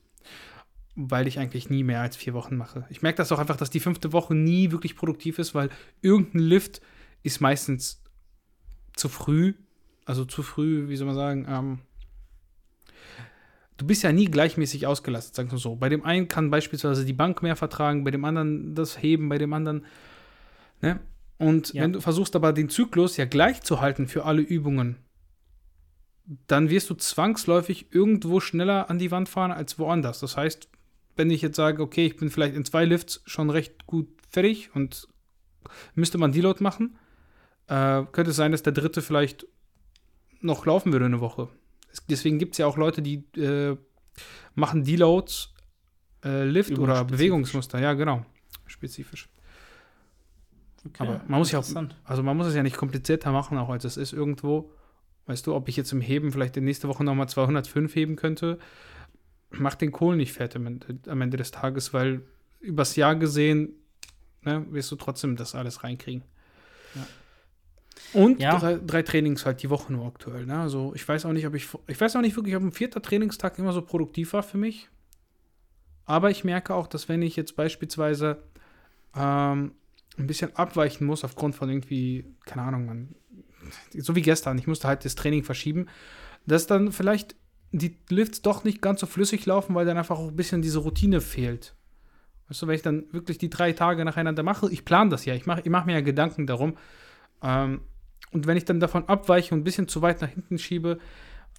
Weil 0.94 1.26
ich 1.26 1.38
eigentlich 1.38 1.68
nie 1.68 1.84
mehr 1.84 2.00
als 2.00 2.16
vier 2.16 2.32
Wochen 2.34 2.56
mache. 2.56 2.86
Ich 2.88 3.02
merke 3.02 3.18
das 3.18 3.30
auch 3.32 3.38
einfach, 3.38 3.56
dass 3.56 3.70
die 3.70 3.80
fünfte 3.80 4.12
Woche 4.12 4.34
nie 4.34 4.70
wirklich 4.70 4.96
produktiv 4.96 5.38
ist, 5.38 5.54
weil 5.54 5.68
irgendein 6.00 6.40
Lift 6.40 6.80
ist 7.22 7.40
meistens 7.40 8.02
zu 8.94 9.08
früh. 9.08 9.54
Also 10.06 10.24
zu 10.24 10.42
früh, 10.42 10.88
wie 10.88 10.96
soll 10.96 11.06
man 11.06 11.16
sagen, 11.16 11.46
ähm, 11.48 11.78
du 13.76 13.86
bist 13.86 14.02
ja 14.02 14.12
nie 14.12 14.26
gleichmäßig 14.26 14.86
ausgelastet, 14.86 15.34
sagen 15.34 15.50
wir 15.50 15.58
so. 15.58 15.76
Bei 15.76 15.88
dem 15.88 16.04
einen 16.04 16.28
kann 16.28 16.50
beispielsweise 16.50 17.04
die 17.04 17.12
Bank 17.12 17.42
mehr 17.42 17.56
vertragen, 17.56 18.04
bei 18.04 18.10
dem 18.10 18.24
anderen 18.24 18.74
das 18.74 19.02
Heben, 19.02 19.28
bei 19.28 19.38
dem 19.38 19.52
anderen. 19.52 19.84
Ne? 20.80 21.00
Und 21.38 21.74
ja. 21.74 21.82
wenn 21.82 21.92
du 21.92 22.00
versuchst 22.00 22.34
aber 22.36 22.52
den 22.52 22.68
Zyklus 22.68 23.16
ja 23.16 23.26
gleich 23.26 23.62
zu 23.62 23.80
halten 23.80 24.06
für 24.06 24.24
alle 24.24 24.42
Übungen, 24.42 24.96
dann 26.26 26.70
wirst 26.70 26.90
du 26.90 26.94
zwangsläufig 26.94 27.92
irgendwo 27.92 28.40
schneller 28.40 28.90
an 28.90 28.98
die 28.98 29.10
Wand 29.10 29.28
fahren 29.28 29.52
als 29.52 29.78
woanders. 29.78 30.20
Das 30.20 30.36
heißt, 30.36 30.68
wenn 31.14 31.30
ich 31.30 31.42
jetzt 31.42 31.56
sage, 31.56 31.82
okay, 31.82 32.06
ich 32.06 32.16
bin 32.16 32.30
vielleicht 32.30 32.54
in 32.54 32.64
zwei 32.64 32.84
Lifts 32.84 33.22
schon 33.26 33.50
recht 33.50 33.86
gut 33.86 34.08
fertig 34.28 34.74
und 34.74 35.08
müsste 35.94 36.18
man 36.18 36.32
Deload 36.32 36.62
machen, 36.62 36.98
äh, 37.68 38.02
könnte 38.12 38.30
es 38.30 38.36
sein, 38.36 38.52
dass 38.52 38.62
der 38.62 38.72
dritte 38.72 39.02
vielleicht 39.02 39.46
noch 40.40 40.66
laufen 40.66 40.92
würde 40.92 41.06
eine 41.06 41.20
Woche. 41.20 41.48
Deswegen 42.08 42.38
gibt 42.38 42.54
es 42.54 42.58
ja 42.58 42.66
auch 42.66 42.76
Leute, 42.76 43.02
die 43.02 43.24
äh, 43.40 43.76
machen 44.54 44.84
Deloads, 44.84 45.54
äh, 46.24 46.44
Lift 46.44 46.78
oder 46.78 47.04
Bewegungsmuster. 47.04 47.80
Ja, 47.80 47.94
genau. 47.94 48.24
Spezifisch. 48.66 49.28
Okay, 50.84 51.02
Aber 51.02 51.20
man 51.26 51.38
muss 51.38 51.50
ja 51.50 51.58
auch, 51.58 51.66
also 52.04 52.22
man 52.22 52.36
muss 52.36 52.46
es 52.46 52.54
ja 52.54 52.62
nicht 52.62 52.76
komplizierter 52.76 53.32
machen, 53.32 53.58
auch 53.58 53.70
als 53.70 53.84
es 53.84 53.96
ist 53.96 54.12
irgendwo. 54.12 54.70
Weißt 55.26 55.46
du, 55.46 55.54
ob 55.54 55.68
ich 55.68 55.76
jetzt 55.76 55.92
im 55.92 56.00
Heben 56.00 56.30
vielleicht 56.32 56.56
in 56.56 56.64
nächste 56.64 56.88
Woche 56.88 57.04
nochmal 57.04 57.28
205 57.28 57.94
heben 57.94 58.16
könnte, 58.16 58.58
macht 59.50 59.80
den 59.80 59.92
Kohl 59.92 60.16
nicht 60.16 60.32
fett 60.32 60.54
am 60.56 60.66
Ende, 60.66 60.98
am 61.08 61.20
Ende 61.20 61.36
des 61.36 61.50
Tages, 61.50 61.92
weil 61.92 62.22
übers 62.60 62.96
Jahr 62.96 63.16
gesehen 63.16 63.74
ne, 64.42 64.64
wirst 64.70 64.90
du 64.90 64.96
trotzdem 64.96 65.36
das 65.36 65.54
alles 65.54 65.82
reinkriegen. 65.82 66.22
Ja. 66.94 67.06
Und 68.12 68.40
ja. 68.40 68.58
Drei, 68.58 68.78
drei, 68.78 69.02
Trainings 69.02 69.44
halt 69.44 69.62
die 69.62 69.70
Woche 69.70 69.92
nur 69.92 70.06
aktuell. 70.06 70.46
Ne? 70.46 70.58
Also 70.58 70.92
ich 70.94 71.06
weiß 71.06 71.26
auch 71.26 71.32
nicht, 71.32 71.46
ob 71.46 71.54
ich. 71.54 71.68
Ich 71.86 72.00
weiß 72.00 72.14
auch 72.16 72.20
nicht 72.20 72.36
wirklich, 72.36 72.54
ob 72.54 72.62
ein 72.62 72.72
vierter 72.72 73.02
Trainingstag 73.02 73.58
immer 73.58 73.72
so 73.72 73.82
produktiv 73.82 74.32
war 74.32 74.42
für 74.42 74.58
mich. 74.58 74.88
Aber 76.04 76.30
ich 76.30 76.44
merke 76.44 76.74
auch, 76.74 76.86
dass 76.86 77.08
wenn 77.08 77.22
ich 77.22 77.34
jetzt 77.34 77.56
beispielsweise 77.56 78.42
ähm, 79.14 79.72
ein 80.18 80.26
bisschen 80.26 80.54
abweichen 80.54 81.06
muss 81.06 81.24
aufgrund 81.24 81.56
von 81.56 81.68
irgendwie, 81.68 82.24
keine 82.44 82.62
Ahnung, 82.62 82.86
man 82.86 83.14
so 83.96 84.14
wie 84.14 84.22
gestern, 84.22 84.58
ich 84.58 84.66
musste 84.66 84.88
halt 84.88 85.04
das 85.04 85.14
Training 85.14 85.44
verschieben, 85.44 85.86
dass 86.46 86.66
dann 86.66 86.92
vielleicht 86.92 87.36
die 87.72 87.96
Lifts 88.08 88.42
doch 88.42 88.64
nicht 88.64 88.80
ganz 88.80 89.00
so 89.00 89.06
flüssig 89.06 89.44
laufen, 89.46 89.74
weil 89.74 89.86
dann 89.86 89.98
einfach 89.98 90.18
auch 90.18 90.28
ein 90.28 90.36
bisschen 90.36 90.62
diese 90.62 90.78
Routine 90.78 91.20
fehlt. 91.20 91.74
Weißt 92.48 92.62
du, 92.62 92.66
wenn 92.68 92.76
ich 92.76 92.82
dann 92.82 93.12
wirklich 93.12 93.38
die 93.38 93.50
drei 93.50 93.72
Tage 93.72 94.04
nacheinander 94.04 94.42
mache, 94.42 94.70
ich 94.70 94.84
plane 94.84 95.10
das 95.10 95.24
ja, 95.24 95.34
ich 95.34 95.46
mache 95.46 95.62
ich 95.62 95.70
mach 95.70 95.84
mir 95.84 95.94
ja 95.94 96.00
Gedanken 96.00 96.46
darum. 96.46 96.76
Ähm, 97.42 97.80
und 98.30 98.46
wenn 98.46 98.56
ich 98.56 98.64
dann 98.64 98.80
davon 98.80 99.08
abweiche 99.08 99.54
und 99.54 99.60
ein 99.60 99.64
bisschen 99.64 99.88
zu 99.88 100.02
weit 100.02 100.20
nach 100.20 100.28
hinten 100.28 100.58
schiebe, 100.58 100.98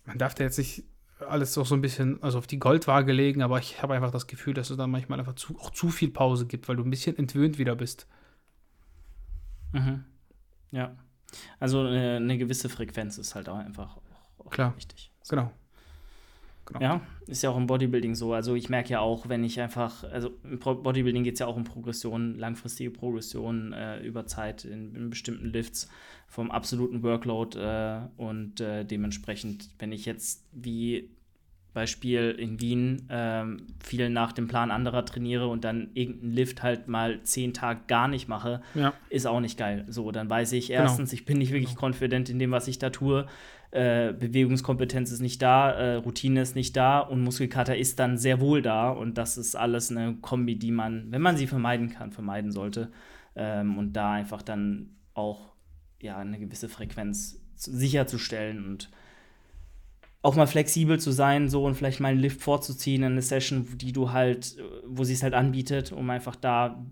man 0.05 0.17
darf 0.17 0.35
da 0.35 0.43
jetzt 0.43 0.57
nicht 0.57 0.83
alles 1.27 1.57
auch 1.57 1.65
so 1.65 1.75
ein 1.75 1.81
bisschen 1.81 2.21
also 2.21 2.37
auf 2.37 2.47
die 2.47 2.59
Goldwaage 2.59 3.11
legen, 3.11 3.41
aber 3.41 3.59
ich 3.59 3.81
habe 3.81 3.95
einfach 3.95 4.11
das 4.11 4.27
Gefühl, 4.27 4.53
dass 4.53 4.69
es 4.69 4.77
dann 4.77 4.91
manchmal 4.91 5.19
einfach 5.19 5.35
zu, 5.35 5.57
auch 5.59 5.71
zu 5.71 5.89
viel 5.89 6.11
Pause 6.11 6.45
gibt, 6.45 6.67
weil 6.69 6.75
du 6.75 6.83
ein 6.83 6.89
bisschen 6.89 7.17
entwöhnt 7.17 7.57
wieder 7.57 7.75
bist. 7.75 8.07
Mhm. 9.73 10.05
Ja. 10.71 10.95
Also 11.59 11.81
eine, 11.81 12.13
äh, 12.13 12.15
eine 12.17 12.37
gewisse 12.37 12.69
Frequenz 12.69 13.17
ist 13.17 13.35
halt 13.35 13.49
auch 13.49 13.57
einfach 13.57 13.97
auch 14.39 14.51
Klar. 14.51 14.75
wichtig. 14.75 15.11
Genau. 15.29 15.51
genau. 16.65 16.81
Ja, 16.81 17.01
ist 17.27 17.43
ja 17.43 17.49
auch 17.49 17.57
im 17.57 17.67
Bodybuilding 17.67 18.15
so. 18.15 18.33
Also 18.33 18.55
ich 18.55 18.69
merke 18.69 18.89
ja 18.89 18.99
auch, 18.99 19.27
wenn 19.29 19.43
ich 19.43 19.59
einfach, 19.59 20.03
also 20.05 20.31
im 20.43 20.59
Bodybuilding 20.59 21.23
geht 21.23 21.33
es 21.33 21.39
ja 21.39 21.47
auch 21.47 21.55
um 21.55 21.63
Progression, 21.63 22.37
langfristige 22.37 22.91
Progression 22.91 23.73
äh, 23.73 23.99
über 23.99 24.25
Zeit 24.25 24.65
in, 24.65 24.95
in, 24.95 25.09
bestimmten 25.09 25.47
Lifts 25.47 25.89
vom 26.27 26.51
absoluten 26.51 27.03
Workload 27.03 27.59
äh, 27.59 28.01
und 28.17 28.61
äh, 28.61 28.85
dementsprechend, 28.85 29.69
wenn 29.79 29.91
ich 29.91 30.05
jetzt 30.05 30.45
wie 30.51 31.09
Beispiel 31.77 32.35
in 32.39 32.59
Wien 32.59 33.07
ähm, 33.11 33.67
viel 33.79 34.09
nach 34.09 34.31
dem 34.31 34.47
Plan 34.47 34.71
anderer 34.71 35.05
trainiere 35.05 35.47
und 35.47 35.63
dann 35.63 35.91
irgendeinen 35.93 36.31
Lift 36.31 36.63
halt 36.63 36.87
mal 36.87 37.21
zehn 37.21 37.53
Tage 37.53 37.81
gar 37.85 38.07
nicht 38.07 38.27
mache, 38.27 38.61
ja. 38.73 38.93
ist 39.11 39.27
auch 39.27 39.39
nicht 39.39 39.59
geil. 39.59 39.85
So, 39.87 40.11
dann 40.11 40.27
weiß 40.27 40.53
ich 40.53 40.69
genau. 40.69 40.81
erstens, 40.81 41.11
genau. 41.11 41.19
ich 41.19 41.25
bin 41.25 41.37
nicht 41.37 41.51
wirklich 41.51 41.75
genau. 41.75 41.87
confident 41.87 42.29
in 42.29 42.39
dem, 42.39 42.49
was 42.49 42.67
ich 42.67 42.79
da 42.79 42.89
tue. 42.89 43.27
Äh, 43.69 44.13
Bewegungskompetenz 44.13 45.11
ist 45.11 45.19
nicht 45.19 45.39
da, 45.43 45.71
äh, 45.71 45.95
Routine 45.95 46.41
ist 46.41 46.55
nicht 46.55 46.75
da 46.75 46.99
und 46.99 47.21
Muskelkater 47.21 47.77
ist 47.77 47.99
dann 47.99 48.17
sehr 48.17 48.41
wohl 48.41 48.63
da. 48.63 48.89
Und 48.89 49.19
das 49.19 49.37
ist 49.37 49.55
alles 49.55 49.91
eine 49.91 50.15
Kombi, 50.15 50.57
die 50.57 50.71
man, 50.71 51.11
wenn 51.11 51.21
man 51.21 51.37
sie 51.37 51.45
vermeiden 51.45 51.91
kann, 51.91 52.11
vermeiden 52.11 52.51
sollte. 52.51 52.91
Ähm, 53.35 53.77
und 53.77 53.93
da 53.93 54.13
einfach 54.13 54.41
dann 54.41 54.95
auch 55.13 55.53
ja, 56.01 56.17
eine 56.17 56.39
gewisse 56.39 56.69
Frequenz 56.69 57.39
sicherzustellen 57.55 58.65
und 58.65 58.89
auch 60.21 60.35
mal 60.35 60.47
flexibel 60.47 60.99
zu 60.99 61.11
sein, 61.11 61.49
so 61.49 61.65
und 61.65 61.75
vielleicht 61.75 61.99
mal 61.99 62.09
einen 62.09 62.19
Lift 62.19 62.41
vorzuziehen 62.41 63.03
in 63.03 63.13
eine 63.13 63.21
Session, 63.21 63.77
die 63.77 63.91
du 63.91 64.11
halt, 64.11 64.57
wo 64.85 65.03
sie 65.03 65.13
es 65.13 65.23
halt 65.23 65.33
anbietet, 65.33 65.91
um 65.91 66.09
einfach 66.09 66.35
da 66.35 66.83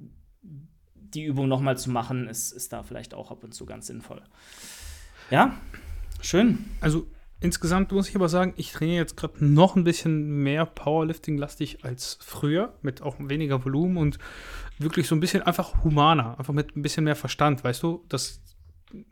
die 1.15 1.23
Übung 1.23 1.47
nochmal 1.47 1.77
zu 1.77 1.89
machen, 1.89 2.27
ist, 2.27 2.51
ist 2.51 2.73
da 2.73 2.83
vielleicht 2.83 3.13
auch 3.13 3.31
ab 3.31 3.43
und 3.43 3.53
zu 3.53 3.65
ganz 3.65 3.87
sinnvoll. 3.87 4.21
Ja, 5.31 5.57
schön. 6.21 6.65
Also 6.81 7.07
insgesamt 7.39 7.91
muss 7.91 8.09
ich 8.09 8.15
aber 8.15 8.29
sagen, 8.29 8.53
ich 8.57 8.71
trainiere 8.71 8.97
jetzt 8.97 9.17
gerade 9.17 9.43
noch 9.43 9.75
ein 9.75 9.83
bisschen 9.83 10.43
mehr 10.43 10.65
Powerlifting-lastig 10.65 11.83
als 11.83 12.19
früher, 12.21 12.73
mit 12.81 13.01
auch 13.01 13.15
weniger 13.19 13.63
Volumen 13.65 13.97
und 13.97 14.19
wirklich 14.77 15.07
so 15.07 15.15
ein 15.15 15.19
bisschen 15.19 15.41
einfach 15.41 15.83
humaner, 15.83 16.37
einfach 16.37 16.53
mit 16.53 16.75
ein 16.75 16.81
bisschen 16.81 17.05
mehr 17.05 17.15
Verstand, 17.15 17.63
weißt 17.63 17.81
du, 17.81 18.03
dass, 18.09 18.41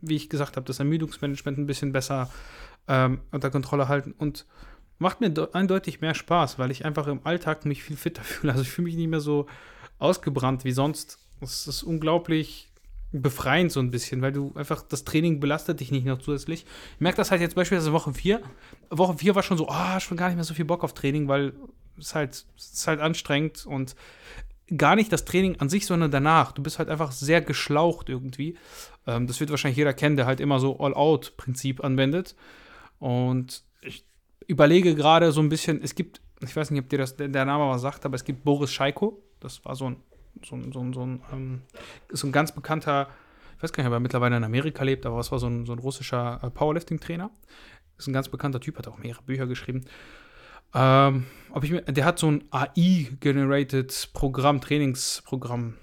wie 0.01 0.15
ich 0.15 0.29
gesagt 0.29 0.55
habe, 0.55 0.65
das 0.65 0.79
Ermüdungsmanagement 0.79 1.58
ein 1.58 1.67
bisschen 1.67 1.93
besser 1.93 2.29
ähm, 2.88 3.22
unter 3.32 3.50
Kontrolle 3.50 3.88
halten 3.88 4.13
und 4.18 4.46
macht 5.00 5.22
mir 5.22 5.32
eindeutig 5.54 6.02
mehr 6.02 6.16
Spaß, 6.16 6.60
weil 6.60 6.72
ich 6.72 6.86
einfach 6.86 7.08
im 7.08 7.25
Alltag 7.25 7.66
mich 7.66 7.84
viel 7.84 7.98
fitter 7.98 8.24
fühle. 8.24 8.54
Also 8.54 8.63
ich 8.63 8.72
fühle 8.72 8.86
mich 8.86 8.96
nicht 8.96 9.10
mehr 9.10 9.22
so 9.22 9.48
ausgebrannt 10.00 10.66
wie 10.66 10.72
sonst. 10.72 11.20
Es 11.42 11.68
ist 11.68 11.84
unglaublich 11.84 12.70
befreiend 13.12 13.72
so 13.72 13.80
ein 13.80 13.92
bisschen, 13.92 14.22
weil 14.22 14.32
du 14.32 14.54
einfach, 14.56 14.82
das 14.82 15.04
Training 15.06 15.40
belastet 15.40 15.80
dich 15.80 15.92
nicht 15.92 16.06
noch 16.06 16.18
zusätzlich. 16.18 16.66
Ich 16.96 17.02
merke 17.02 17.18
das 17.18 17.30
halt 17.30 17.42
jetzt 17.42 17.56
beispielsweise 17.56 17.94
Woche 17.94 18.12
4. 18.13 18.42
Woche 18.90 19.18
4 19.18 19.36
war 19.36 19.44
schon 19.44 19.58
so, 19.58 19.70
ah, 19.70 19.96
oh, 19.96 20.00
schon 20.00 20.18
gar 20.18 20.28
nicht 20.28 20.36
mehr 20.36 20.44
so 20.44 20.56
viel 20.56 20.66
Bock 20.66 20.84
auf 20.84 20.94
Training, 20.94 21.28
weil 21.28 21.54
es 22.00 22.16
halt, 22.16 22.46
es 22.58 22.74
ist 22.74 22.88
halt 22.88 23.00
anstrengend 23.00 23.68
und 23.68 23.96
gar 24.75 24.96
nicht 24.96 25.12
das 25.12 25.25
Training 25.25 25.60
an 25.60 25.70
sich, 25.70 25.86
sondern 25.86 26.10
danach. 26.10 26.54
Du 26.54 26.63
bist 26.63 26.80
halt 26.80 26.90
einfach 26.90 27.12
sehr 27.12 27.42
geschlaucht 27.42 28.10
irgendwie. 28.10 28.58
Ähm, 29.06 29.28
das 29.28 29.40
wird 29.40 29.52
wahrscheinlich 29.52 29.78
jeder 29.78 29.94
kennen, 29.94 30.16
der 30.16 30.25
halt 30.25 30.40
immer 30.40 30.60
so 30.60 30.80
All-Out-Prinzip 30.80 31.84
anwendet. 31.84 32.36
Und 33.04 33.66
ich 33.82 34.06
überlege 34.48 34.96
gerade 34.96 35.34
so 35.34 35.42
ein 35.42 35.50
bisschen, 35.50 35.82
es 35.84 35.94
gibt, 35.94 36.22
ich 36.42 36.56
weiß 36.56 36.72
nicht, 36.72 36.82
ob 36.82 36.88
dir 36.88 37.00
das, 37.00 37.18
der 37.18 37.28
Name 37.28 37.70
was 37.70 37.82
sagt, 37.82 38.06
aber 38.06 38.16
es 38.16 38.24
gibt 38.24 38.46
Boris 38.46 38.72
Scheiko. 38.72 39.22
Das 39.42 39.66
war 39.66 39.76
so 39.76 39.90
ein, 39.90 39.98
so 40.46 40.56
ein, 40.56 40.72
so 40.72 40.80
ein, 40.80 40.94
so 40.94 41.06
ein, 41.06 41.22
ähm, 41.34 41.62
so 42.12 42.28
ein 42.28 42.32
ganz 42.32 42.54
bekannter, 42.54 43.10
ich 43.58 43.64
weiß 43.64 43.74
gar 43.74 43.84
nicht, 43.84 43.90
ob 43.90 43.94
er 43.94 44.00
mittlerweile 44.00 44.38
in 44.38 44.44
Amerika 44.46 44.86
lebt, 44.86 45.06
aber 45.06 45.20
es 45.20 45.34
war 45.34 45.40
so 45.40 45.48
ein, 45.48 45.66
so 45.66 45.74
ein 45.74 45.80
russischer 45.80 46.40
äh, 46.42 46.50
Powerlifting-Trainer. 46.50 47.30
Ist 47.98 48.08
ein 48.08 48.14
ganz 48.14 48.30
bekannter 48.30 48.62
Typ, 48.62 48.78
hat 48.78 48.88
auch 48.88 48.98
mehrere 48.98 49.22
Bücher 49.24 49.48
geschrieben. 49.48 49.84
Ähm, 50.74 51.26
ob 51.52 51.66
ich 51.66 51.72
mir, 51.72 51.82
der 51.82 52.06
hat 52.06 52.20
so 52.20 52.32
ein 52.32 52.46
AI-generated 52.52 54.12
Programm, 54.14 54.62
Trainingsprogramm, 54.62 55.76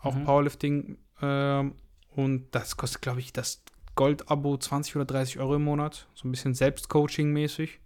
auch 0.00 0.16
mhm. 0.16 0.24
Powerlifting. 0.24 0.98
Ähm, 1.22 1.76
und 2.08 2.48
das 2.50 2.76
kostet, 2.76 3.02
glaube 3.02 3.20
ich, 3.20 3.32
das 3.32 3.62
Gold-Abo 3.94 4.56
20 4.56 4.96
oder 4.96 5.04
30 5.04 5.38
Euro 5.38 5.56
im 5.56 5.64
Monat. 5.64 6.06
So 6.14 6.28
ein 6.28 6.30
bisschen 6.30 6.54
Selbstcoaching-mäßig. 6.54 7.80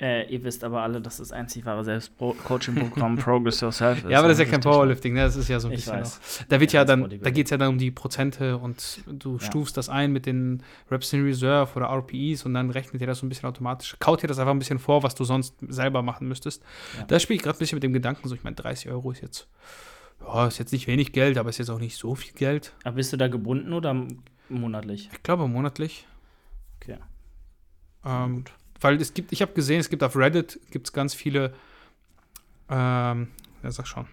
Äh, 0.00 0.32
ihr 0.32 0.42
wisst 0.44 0.64
aber 0.64 0.80
alle, 0.80 1.02
dass 1.02 1.18
das 1.18 1.30
einzig 1.30 1.66
wahre 1.66 1.84
Selbstcoaching-Programm 1.84 3.16
Progress 3.18 3.60
Yourself 3.60 4.02
ist. 4.02 4.10
Ja, 4.10 4.20
aber 4.20 4.28
das 4.28 4.38
ist 4.38 4.46
ja 4.46 4.50
kein 4.50 4.62
Powerlifting, 4.62 5.12
ne? 5.12 5.20
Das 5.20 5.36
ist 5.36 5.48
ja 5.48 5.60
so 5.60 5.68
ein 5.68 5.74
ich 5.74 5.84
bisschen. 5.84 6.02
Da 6.48 6.58
wird 6.58 6.72
ja, 6.72 6.80
ja 6.80 6.84
dann, 6.86 7.20
da 7.20 7.28
geht 7.28 7.46
es 7.46 7.50
ja 7.50 7.58
dann 7.58 7.68
um 7.68 7.78
die 7.78 7.90
Prozente 7.90 8.56
und 8.56 9.02
du 9.06 9.34
ja. 9.34 9.40
stufst 9.40 9.76
das 9.76 9.90
ein 9.90 10.10
mit 10.10 10.24
den 10.24 10.62
Reps 10.90 11.12
in 11.12 11.22
Reserve 11.22 11.70
oder 11.76 11.90
RPEs 11.90 12.46
und 12.46 12.54
dann 12.54 12.70
rechnet 12.70 13.02
dir 13.02 13.06
das 13.06 13.18
so 13.18 13.26
ein 13.26 13.28
bisschen 13.28 13.46
automatisch, 13.46 13.94
kaut 13.98 14.22
dir 14.22 14.26
das 14.26 14.38
einfach 14.38 14.52
ein 14.52 14.58
bisschen 14.58 14.78
vor, 14.78 15.02
was 15.02 15.14
du 15.14 15.24
sonst 15.24 15.54
selber 15.68 16.00
machen 16.00 16.26
müsstest. 16.28 16.62
Ja. 16.96 17.04
Da 17.04 17.20
spiele 17.20 17.36
ich 17.36 17.42
gerade 17.42 17.58
ein 17.58 17.60
bisschen 17.60 17.76
mit 17.76 17.82
dem 17.82 17.92
Gedanken, 17.92 18.26
so 18.26 18.34
ich 18.34 18.42
meine, 18.42 18.56
30 18.56 18.90
Euro 18.90 19.10
ist 19.10 19.20
jetzt, 19.20 19.48
ja, 20.22 20.46
ist 20.46 20.58
jetzt 20.58 20.72
nicht 20.72 20.86
wenig 20.86 21.12
Geld, 21.12 21.36
aber 21.36 21.50
ist 21.50 21.58
jetzt 21.58 21.70
auch 21.70 21.78
nicht 21.78 21.98
so 21.98 22.14
viel 22.14 22.32
Geld. 22.32 22.72
Aber 22.84 22.96
bist 22.96 23.12
du 23.12 23.18
da 23.18 23.28
gebunden 23.28 23.74
oder 23.74 23.94
Monatlich. 24.50 25.08
Ich 25.12 25.22
glaube 25.22 25.46
monatlich. 25.48 26.06
Okay. 26.76 26.98
Ähm, 28.04 28.44
weil 28.80 29.00
es 29.00 29.14
gibt, 29.14 29.32
ich 29.32 29.42
habe 29.42 29.52
gesehen, 29.52 29.80
es 29.80 29.90
gibt 29.90 30.02
auf 30.02 30.16
Reddit 30.16 30.58
gibt 30.70 30.92
ganz 30.92 31.14
viele, 31.14 31.54
ähm, 32.68 33.28
ja 33.62 33.70
sag 33.70 33.86
schon, 33.86 34.06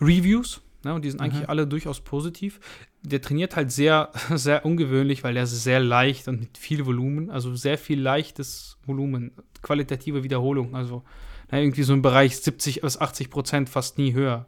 Reviews. 0.00 0.60
Ne, 0.84 0.94
und 0.94 1.04
die 1.04 1.10
sind 1.10 1.18
mhm. 1.20 1.24
eigentlich 1.24 1.48
alle 1.48 1.66
durchaus 1.66 2.00
positiv. 2.00 2.60
Der 3.02 3.20
trainiert 3.20 3.56
halt 3.56 3.72
sehr, 3.72 4.12
sehr 4.34 4.64
ungewöhnlich, 4.64 5.24
weil 5.24 5.36
er 5.36 5.42
ist 5.42 5.62
sehr 5.64 5.80
leicht 5.80 6.28
und 6.28 6.40
mit 6.40 6.58
viel 6.58 6.86
Volumen, 6.86 7.30
also 7.30 7.54
sehr 7.56 7.78
viel 7.78 8.00
leichtes 8.00 8.78
Volumen, 8.86 9.32
qualitative 9.60 10.22
Wiederholung. 10.22 10.76
Also 10.76 11.02
na, 11.50 11.58
irgendwie 11.58 11.82
so 11.82 11.94
im 11.94 12.02
Bereich 12.02 12.36
70 12.36 12.82
bis 12.82 13.00
80 13.00 13.30
Prozent, 13.30 13.68
fast 13.68 13.98
nie 13.98 14.12
höher. 14.12 14.46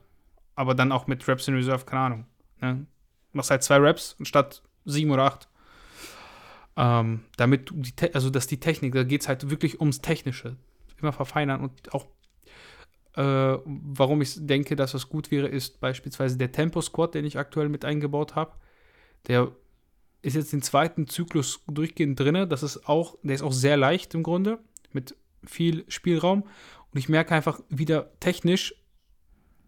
Aber 0.55 0.75
dann 0.75 0.93
auch 0.93 1.07
mit 1.07 1.27
Reps 1.27 1.49
in 1.49 1.55
Reserve, 1.55 1.85
keine 1.85 2.03
Ahnung. 2.03 2.27
Ne? 2.61 2.87
Machst 3.33 3.51
halt 3.51 3.63
zwei 3.63 3.77
Raps 3.77 4.17
anstatt 4.19 4.63
sieben 4.85 5.11
oder 5.11 5.25
acht. 5.25 5.49
Ähm, 6.77 7.25
damit 7.37 7.71
die, 7.73 8.15
also 8.15 8.31
dass 8.31 8.47
die 8.47 8.61
Technik, 8.61 8.95
da 8.95 9.05
geht 9.05 9.23
es 9.23 9.29
halt 9.29 9.51
wirklich 9.51 9.81
ums 9.81 10.01
Technische. 10.01 10.57
Immer 11.01 11.13
verfeinern 11.13 11.61
und 11.61 11.95
auch 11.95 12.07
äh, 13.17 13.59
warum 13.65 14.23
ich 14.23 14.35
denke, 14.47 14.77
dass 14.77 14.93
das 14.93 15.09
gut 15.09 15.31
wäre, 15.31 15.49
ist 15.49 15.81
beispielsweise 15.81 16.39
der 16.39 16.53
Tempo 16.53 16.81
Squad, 16.81 17.15
den 17.15 17.25
ich 17.25 17.39
aktuell 17.39 17.69
mit 17.69 17.85
eingebaut 17.85 18.35
habe. 18.35 18.53
Der 19.27 19.51
ist 20.23 20.37
jetzt 20.37 20.53
den 20.53 20.63
zweiten 20.63 21.09
Zyklus 21.09 21.61
durchgehend 21.67 22.21
drin. 22.21 22.49
Das 22.49 22.63
ist 22.63 22.89
auch, 22.89 23.17
der 23.23 23.35
ist 23.35 23.43
auch 23.43 23.53
sehr 23.53 23.77
leicht 23.77 24.15
im 24.15 24.23
Grunde, 24.23 24.59
mit 24.93 25.17
viel 25.45 25.85
Spielraum. 25.89 26.43
Und 26.43 26.99
ich 26.99 27.09
merke 27.09 27.35
einfach, 27.35 27.61
wie 27.69 27.85
der 27.85 28.11
technisch 28.21 28.75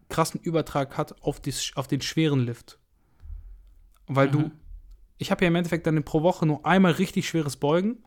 krassen 0.09 0.39
Übertrag 0.41 0.97
hat 0.97 1.21
auf, 1.21 1.39
dies, 1.39 1.71
auf 1.75 1.87
den 1.87 2.01
schweren 2.01 2.39
Lift. 2.39 2.77
Weil 4.07 4.27
mhm. 4.27 4.31
du, 4.31 4.51
ich 5.17 5.31
habe 5.31 5.43
ja 5.43 5.47
im 5.47 5.55
Endeffekt 5.55 5.87
dann 5.87 6.03
pro 6.03 6.23
Woche 6.23 6.45
nur 6.45 6.65
einmal 6.65 6.93
richtig 6.93 7.27
schweres 7.27 7.55
Beugen 7.55 7.97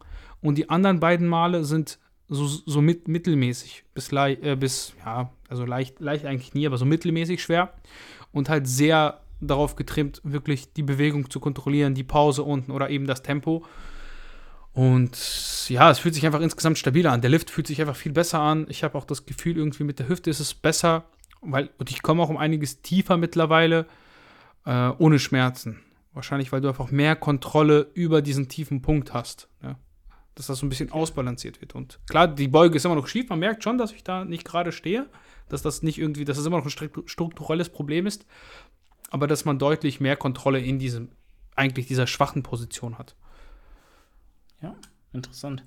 und 0.40 0.56
die 0.56 0.68
anderen 0.68 1.00
beiden 1.00 1.28
Male 1.28 1.64
sind 1.64 1.98
so, 2.28 2.46
so 2.46 2.80
mit, 2.80 3.08
mittelmäßig 3.08 3.84
bis, 3.94 4.12
äh, 4.12 4.56
bis, 4.58 4.94
ja, 5.04 5.30
also 5.48 5.64
leicht, 5.64 6.00
leicht 6.00 6.24
eigentlich 6.24 6.54
nie, 6.54 6.66
aber 6.66 6.76
so 6.76 6.84
mittelmäßig 6.84 7.42
schwer 7.42 7.72
und 8.32 8.48
halt 8.48 8.66
sehr 8.66 9.20
darauf 9.40 9.76
getrimmt, 9.76 10.20
wirklich 10.24 10.72
die 10.72 10.82
Bewegung 10.82 11.30
zu 11.30 11.40
kontrollieren, 11.40 11.94
die 11.94 12.04
Pause 12.04 12.42
unten 12.42 12.72
oder 12.72 12.90
eben 12.90 13.06
das 13.06 13.22
Tempo. 13.22 13.64
Und 14.72 15.68
ja, 15.68 15.90
es 15.90 15.98
fühlt 15.98 16.14
sich 16.14 16.26
einfach 16.26 16.40
insgesamt 16.40 16.78
stabiler 16.78 17.12
an. 17.12 17.22
Der 17.22 17.30
Lift 17.30 17.50
fühlt 17.50 17.66
sich 17.66 17.80
einfach 17.80 17.96
viel 17.96 18.12
besser 18.12 18.40
an. 18.40 18.66
Ich 18.68 18.84
habe 18.84 18.96
auch 18.98 19.04
das 19.04 19.24
Gefühl, 19.24 19.56
irgendwie 19.56 19.84
mit 19.84 19.98
der 19.98 20.08
Hüfte 20.08 20.28
ist 20.30 20.40
es 20.40 20.52
besser, 20.52 21.04
weil, 21.40 21.70
und 21.78 21.90
ich 21.90 22.02
komme 22.02 22.22
auch 22.22 22.28
um 22.28 22.36
einiges 22.36 22.82
tiefer 22.82 23.16
mittlerweile, 23.16 23.86
äh, 24.66 24.90
ohne 24.98 25.18
Schmerzen. 25.18 25.80
Wahrscheinlich, 26.16 26.50
weil 26.50 26.62
du 26.62 26.68
einfach 26.68 26.90
mehr 26.90 27.14
Kontrolle 27.14 27.90
über 27.92 28.22
diesen 28.22 28.48
tiefen 28.48 28.80
Punkt 28.80 29.12
hast. 29.12 29.50
Ja? 29.62 29.76
Dass 30.34 30.46
das 30.46 30.60
so 30.60 30.64
ein 30.64 30.70
bisschen 30.70 30.90
ausbalanciert 30.90 31.60
wird. 31.60 31.74
Und 31.74 32.00
klar, 32.08 32.26
die 32.26 32.48
Beuge 32.48 32.76
ist 32.76 32.86
immer 32.86 32.94
noch 32.94 33.06
schief. 33.06 33.28
Man 33.28 33.38
merkt 33.38 33.62
schon, 33.62 33.76
dass 33.76 33.92
ich 33.92 34.02
da 34.02 34.24
nicht 34.24 34.42
gerade 34.46 34.72
stehe. 34.72 35.10
Dass 35.50 35.60
das 35.60 35.82
nicht 35.82 35.98
irgendwie, 35.98 36.24
dass 36.24 36.38
es 36.38 36.46
immer 36.46 36.56
noch 36.56 36.64
ein 36.64 36.90
strukturelles 37.04 37.68
Problem 37.68 38.06
ist. 38.06 38.24
Aber 39.10 39.26
dass 39.26 39.44
man 39.44 39.58
deutlich 39.58 40.00
mehr 40.00 40.16
Kontrolle 40.16 40.58
in 40.58 40.78
diesem, 40.78 41.10
eigentlich 41.54 41.86
dieser 41.86 42.06
schwachen 42.06 42.42
Position 42.42 42.96
hat. 42.96 43.14
Ja, 44.62 44.74
interessant. 45.12 45.64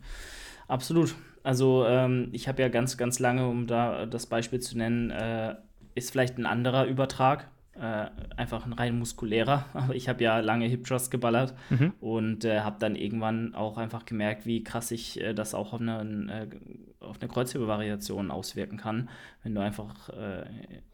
Absolut. 0.67 1.13
Also 1.43 1.85
ähm, 1.85 2.29
ich 2.31 2.47
habe 2.47 2.59
ja 2.63 2.69
ganz, 2.69 2.97
ganz 2.97 3.19
lange, 3.19 3.47
um 3.47 3.67
da 3.67 4.07
das 4.07 4.25
Beispiel 4.25 4.59
zu 4.59 4.79
nennen, 4.79 5.11
äh, 5.11 5.57
ist 5.93 6.09
vielleicht 6.09 6.39
ein 6.39 6.47
anderer 6.47 6.85
Übertrag 6.85 7.51
äh, 7.79 8.09
einfach 8.35 8.65
ein 8.65 8.73
rein 8.73 8.99
muskulärer. 8.99 9.65
Aber 9.73 9.95
ich 9.95 10.09
habe 10.09 10.23
ja 10.23 10.39
lange 10.39 10.65
Hip 10.65 10.85
Thrust 10.85 11.11
geballert 11.11 11.53
mhm. 11.69 11.93
und 12.01 12.45
äh, 12.45 12.59
habe 12.61 12.77
dann 12.79 12.95
irgendwann 12.95 13.55
auch 13.55 13.77
einfach 13.77 14.05
gemerkt, 14.05 14.45
wie 14.45 14.63
krass 14.63 14.89
sich 14.89 15.21
äh, 15.21 15.33
das 15.33 15.53
auch 15.53 15.73
auf 15.73 15.81
eine, 15.81 16.49
äh, 16.51 17.03
auf 17.03 17.21
eine 17.21 17.29
Kreuzhebevariation 17.29 18.31
auswirken 18.31 18.77
kann, 18.77 19.09
wenn 19.43 19.55
du 19.55 19.61
einfach 19.61 20.09
äh, 20.09 20.45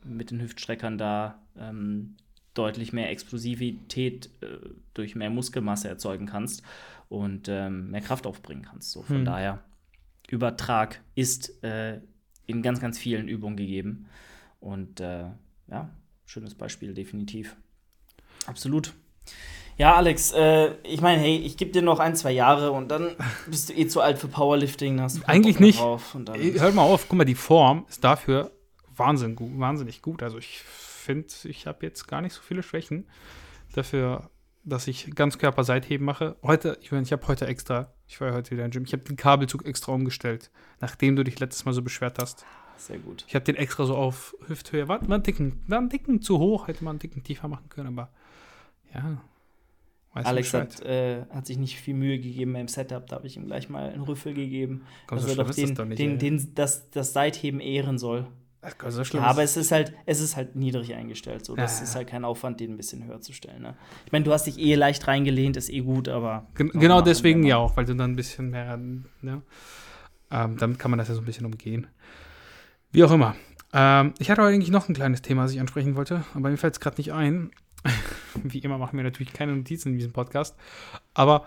mit 0.04 0.32
den 0.32 0.42
Hüftstreckern 0.42 0.98
da 0.98 1.39
ähm, 1.58 2.15
deutlich 2.54 2.94
mehr 2.94 3.10
Explosivität 3.10 4.30
äh, 4.42 4.70
durch 4.94 5.15
mehr 5.15 5.32
Muskelmasse 5.32 5.89
erzeugen 5.89 6.27
kannst 6.27 6.62
und 7.10 7.48
ähm, 7.50 7.89
mehr 7.89 8.01
Kraft 8.01 8.27
aufbringen 8.27 8.62
kannst. 8.62 8.92
So 8.92 9.01
von 9.01 9.22
mhm. 9.22 9.25
daher 9.25 9.63
Übertrag 10.30 11.01
ist 11.13 11.63
in 12.48 12.62
ganz, 12.63 12.80
ganz 12.80 12.98
vielen 12.98 13.27
Übungen 13.27 13.58
gegeben. 13.58 14.08
Und 14.60 15.00
ja, 15.00 15.36
schönes 16.25 16.55
Beispiel, 16.55 16.94
definitiv. 16.94 17.55
Absolut. 18.46 18.94
Ja, 19.77 19.96
Alex, 19.96 20.32
äh, 20.32 20.72
ich 20.84 21.01
meine, 21.01 21.22
hey, 21.22 21.38
ich 21.38 21.58
gebe 21.58 21.72
dir 21.72 21.82
noch 21.82 22.00
ein, 22.00 22.15
zwei 22.15 22.32
Jahre 22.32 22.72
und 22.72 22.89
dann 22.89 23.15
bist 23.48 23.70
du 23.70 23.74
eh 23.74 23.88
zu 23.88 24.01
alt 24.01 24.17
für 24.17 24.27
Powerlifting. 24.27 25.01
Hast 25.01 25.27
Eigentlich 25.27 25.60
nicht. 25.60 25.79
Dann 25.79 26.36
Hört 26.36 26.75
mal 26.75 26.84
auf, 26.84 27.08
guck 27.10 27.17
mal, 27.17 27.25
die 27.25 27.36
Form 27.36 27.86
ist 27.89 28.03
dafür 28.03 28.51
wahnsinn 28.96 29.38
wahnsinnig 29.60 30.01
gut. 30.01 30.24
Also 30.24 30.38
ich 30.38 30.60
finde, 30.60 31.27
ich 31.44 31.67
habe 31.67 31.86
jetzt 31.86 32.08
gar 32.08 32.22
nicht 32.22 32.34
so 32.34 32.41
viele 32.41 32.63
Schwächen 32.63 33.08
dafür, 33.74 34.29
dass 34.63 34.88
ich 34.88 35.13
Ganzkörper-Seitheben 35.13 36.05
mache. 36.05 36.38
Heute, 36.41 36.77
ich, 36.82 36.91
mein, 36.91 37.03
ich 37.03 37.12
habe 37.12 37.27
heute 37.27 37.46
extra, 37.46 37.94
ich 38.08 38.20
war 38.20 38.29
ja 38.29 38.34
heute 38.34 38.51
wieder 38.51 38.65
im 38.65 38.72
Gym, 38.72 38.84
ich 38.86 38.94
habe 38.94 39.03
den 39.03 39.17
Kabelzug 39.17 39.65
extra 39.65 39.91
umgestellt, 39.91 40.50
nachdem 40.79 41.15
du 41.15 41.24
dich 41.24 41.39
letztes 41.39 41.65
Mal 41.65 41.74
so 41.74 41.82
beschwert 41.82 42.17
hast. 42.20 42.46
Sehr 42.77 43.00
gut. 43.00 43.25
Ich 43.27 43.36
habe 43.36 43.46
den 43.46 43.55
extra 43.55 43.86
so 43.86 43.96
auf 43.96 44.36
Hüfthöhe, 44.48 44.88
war, 44.88 45.01
war, 45.08 45.15
einen 45.15 45.24
Ticken, 45.24 45.62
war 45.67 45.77
einen 45.77 45.89
Ticken 45.89 46.22
zu 46.22 46.39
hoch, 46.39 46.67
hätte 46.67 46.84
man 46.84 46.94
einen 46.94 47.00
Ticken 47.00 47.24
tiefer 47.24 47.48
machen 47.48 47.70
können, 47.70 47.88
aber 47.88 48.10
ja. 48.94 49.22
Alex 50.13 50.53
hat, 50.53 50.79
äh, 50.82 51.25
hat 51.29 51.46
sich 51.46 51.58
nicht 51.58 51.77
viel 51.77 51.94
Mühe 51.94 52.17
gegeben 52.17 52.53
beim 52.53 52.70
Setup, 52.70 53.05
da 53.08 53.17
habe 53.17 53.27
ich 53.27 53.36
ihm 53.36 53.48
gleich 53.48 53.67
mal 53.67 53.89
einen 53.89 54.03
Rüffel 54.03 54.34
gegeben, 54.34 54.86
Komm, 55.08 55.20
so 55.20 55.27
dass 55.27 55.38
er 55.38 55.46
schlimm 55.46 55.48
doch 55.48 55.55
den, 55.55 55.75
doch 55.75 55.86
nicht, 55.86 56.00
den, 56.00 56.20
den, 56.20 56.55
das, 56.55 56.89
das 56.89 57.12
Seitheben 57.12 57.60
ehren 57.60 57.98
soll. 57.98 58.25
Das- 58.62 58.96
so 58.96 59.03
schlimm 59.03 59.22
Ja, 59.22 59.29
aber 59.29 59.44
es 59.44 59.58
ist 59.58 59.72
halt, 59.72 59.94
es 60.05 60.22
ist 60.22 60.36
halt 60.36 60.55
niedrig 60.55 60.96
eingestellt. 60.96 61.46
So. 61.46 61.55
Das 61.55 61.79
Ja, 61.79 61.84
ist 61.84 61.96
halt 61.96 62.08
kein 62.08 62.25
Aufwand, 62.25 62.60
den 62.60 62.72
ein 62.72 62.77
bisschen 62.77 63.05
höher 63.05 63.22
zu 63.22 63.32
stellen. 63.32 63.62
Ne? 63.62 63.75
Ich 64.05 64.12
meine, 64.12 64.25
du 64.25 64.32
hast 64.34 64.46
dich 64.48 64.58
eh 64.58 64.74
leicht 64.75 65.08
reingelehnt, 65.08 65.55
ist 65.58 65.70
eh 65.70 65.82
gut, 65.82 66.08
aber. 66.08 66.48
Gen 66.55 66.70
genau 66.70 67.01
deswegen 67.01 67.44
ja 67.44 67.58
auch, 67.58 67.77
weil 67.77 67.86
du 67.86 67.96
dann 67.96 68.12
ein 68.12 68.15
bisschen 68.15 68.50
mehr, 68.50 68.77
ne? 68.77 69.41
ähm, 70.32 70.58
damit 70.58 70.79
kann 70.79 70.89
man 70.89 70.98
das 70.98 71.10
ja 71.10 71.13
so 71.13 71.22
ein 71.22 71.25
bisschen 71.25 71.46
umgehen. 71.46 71.88
Wie 72.92 73.04
auch 73.04 73.12
immer. 73.12 73.36
Ähm, 73.74 74.13
ich 74.20 74.30
hatte 74.30 74.42
eigentlich 74.42 74.72
noch 74.72 74.88
ein 74.88 74.96
kleines 74.96 75.22
Thema, 75.22 75.44
das 75.44 75.51
ich 75.51 75.60
ansprechen 75.60 75.96
wollte, 75.96 76.24
aber 76.34 76.50
mir 76.50 76.58
fällt 76.58 76.75
es 76.75 76.80
gerade 76.80 76.98
nicht 76.98 77.12
ein. 77.12 77.51
Wie 78.44 78.60
immer 78.60 78.77
machen 78.77 78.98
wir 78.98 79.04
natürlich 79.04 79.34
keine 79.34 79.56
Notizen 79.56 79.89
in 79.89 79.98
diesem 79.98 80.13
Podcast. 80.13 80.56
Aber 81.13 81.46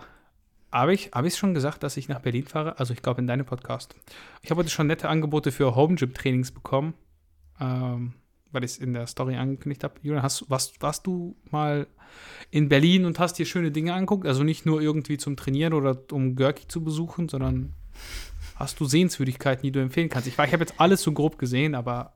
habe 0.71 0.93
ich 0.93 1.09
es 1.11 1.37
schon 1.37 1.53
gesagt, 1.53 1.83
dass 1.83 1.97
ich 1.97 2.07
nach 2.07 2.19
Berlin 2.19 2.45
fahre? 2.45 2.77
Also 2.77 2.93
ich 2.93 3.01
glaube 3.01 3.21
in 3.21 3.27
deinem 3.27 3.45
Podcast. 3.45 3.95
Ich 4.41 4.51
habe 4.51 4.59
heute 4.59 4.69
schon 4.69 4.87
nette 4.87 5.09
Angebote 5.09 5.51
für 5.51 5.75
Home 5.75 5.95
Gym 5.95 6.13
Trainings 6.13 6.51
bekommen, 6.51 6.93
ähm, 7.59 8.13
weil 8.51 8.63
ich 8.63 8.71
es 8.71 8.77
in 8.77 8.93
der 8.93 9.07
Story 9.07 9.35
angekündigt 9.35 9.83
habe. 9.83 9.95
Julian, 10.03 10.21
hast, 10.21 10.49
warst, 10.49 10.81
warst 10.81 11.07
du 11.07 11.35
mal 11.49 11.87
in 12.51 12.69
Berlin 12.69 13.05
und 13.05 13.17
hast 13.17 13.39
dir 13.39 13.45
schöne 13.45 13.71
Dinge 13.71 13.93
anguckt? 13.93 14.27
Also 14.27 14.43
nicht 14.43 14.65
nur 14.65 14.81
irgendwie 14.81 15.17
zum 15.17 15.35
Trainieren 15.35 15.73
oder 15.73 15.97
um 16.11 16.35
Görki 16.35 16.67
zu 16.67 16.83
besuchen, 16.83 17.29
sondern 17.29 17.73
hast 18.59 18.79
du 18.79 18.85
Sehenswürdigkeiten, 18.85 19.63
die 19.63 19.71
du 19.71 19.79
empfehlen 19.81 20.09
kannst? 20.09 20.27
Ich, 20.27 20.37
war- 20.37 20.45
ich 20.45 20.53
habe 20.53 20.63
jetzt 20.63 20.79
alles 20.79 21.01
so 21.01 21.11
grob 21.11 21.37
gesehen, 21.37 21.73
aber 21.75 22.13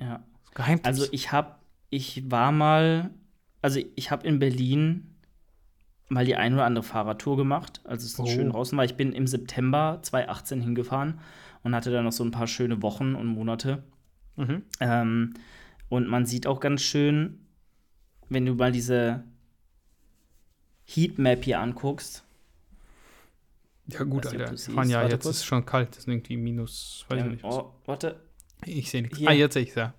Ja. 0.00 0.22
Geheimtipps. 0.54 0.86
Also 0.88 1.06
ich 1.12 1.32
habe, 1.32 1.56
ich 1.90 2.30
war 2.30 2.50
mal, 2.50 3.10
also 3.62 3.80
ich 3.94 4.10
habe 4.10 4.26
in 4.26 4.38
Berlin 4.38 5.14
mal 6.08 6.24
die 6.24 6.36
ein 6.36 6.54
oder 6.54 6.64
andere 6.64 6.82
Fahrradtour 6.84 7.36
gemacht, 7.36 7.80
als 7.84 8.04
es 8.04 8.18
Oh. 8.18 8.26
schön 8.26 8.50
draußen 8.50 8.76
war. 8.78 8.84
Ich 8.84 8.94
bin 8.96 9.12
im 9.12 9.26
September 9.26 9.98
2018 10.02 10.60
hingefahren 10.62 11.20
und 11.62 11.74
hatte 11.74 11.90
dann 11.90 12.04
noch 12.04 12.12
so 12.12 12.24
ein 12.24 12.30
paar 12.30 12.46
schöne 12.46 12.80
Wochen 12.82 13.14
und 13.14 13.26
Monate. 13.26 13.82
mhm. 14.36 14.62
Ähm, 14.80 15.34
und 15.88 16.08
man 16.08 16.26
sieht 16.26 16.46
auch 16.46 16.60
ganz 16.60 16.82
schön, 16.82 17.40
wenn 18.28 18.44
du 18.46 18.54
mal 18.54 18.72
diese 18.72 19.24
Heatmap 20.84 21.44
hier 21.44 21.60
anguckst. 21.60 22.24
Ja, 23.88 24.02
gut, 24.04 24.24
Weiß 24.24 24.32
nicht, 24.32 24.40
ob 24.42 24.46
Alter. 24.48 24.56
siehst. 24.56 24.70
Mann, 24.72 24.90
ja, 24.90 24.98
Warte 25.00 25.12
jetzt 25.14 25.22
kurz. 25.22 25.36
ist 25.36 25.40
es 25.42 25.46
schon 25.46 25.64
kalt. 25.64 25.90
Das 25.90 25.98
ist 25.98 26.08
irgendwie 26.08 26.36
minus, 26.36 27.04
weiß 27.08 27.22
Ähm, 27.22 27.30
nicht. 27.32 27.44
oh, 27.44 27.72
warte, 27.84 28.20
Ich 28.64 28.90
sehe 28.90 29.02
nichts. 29.02 29.18
hier. 29.18 29.28
Ah, 29.28 29.32
jetzt 29.32 29.54
sehe 29.54 29.62
ich 29.62 29.68
es 29.70 29.74
ja. 29.76 29.94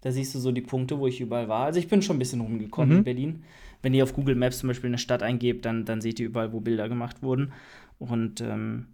Da 0.00 0.10
siehst 0.10 0.34
du 0.34 0.38
so 0.38 0.50
die 0.50 0.62
Punkte, 0.62 0.98
wo 0.98 1.06
ich 1.06 1.20
überall 1.20 1.48
war. 1.48 1.66
Also 1.66 1.78
ich 1.78 1.86
bin 1.88 2.00
schon 2.02 2.16
ein 2.16 2.18
bisschen 2.18 2.40
rumgekommen 2.40 2.90
Mhm. 2.90 2.96
in 2.98 3.04
Berlin. 3.04 3.44
Wenn 3.82 3.94
ihr 3.94 4.02
auf 4.02 4.14
Google 4.14 4.34
Maps 4.34 4.58
zum 4.58 4.68
Beispiel 4.68 4.88
eine 4.88 4.98
Stadt 4.98 5.22
eingebt, 5.22 5.64
dann, 5.64 5.84
dann 5.84 6.00
seht 6.00 6.18
ihr 6.20 6.26
überall, 6.26 6.52
wo 6.52 6.60
Bilder 6.60 6.88
gemacht 6.88 7.22
wurden. 7.22 7.52
Und 7.98 8.40
ähm, 8.40 8.86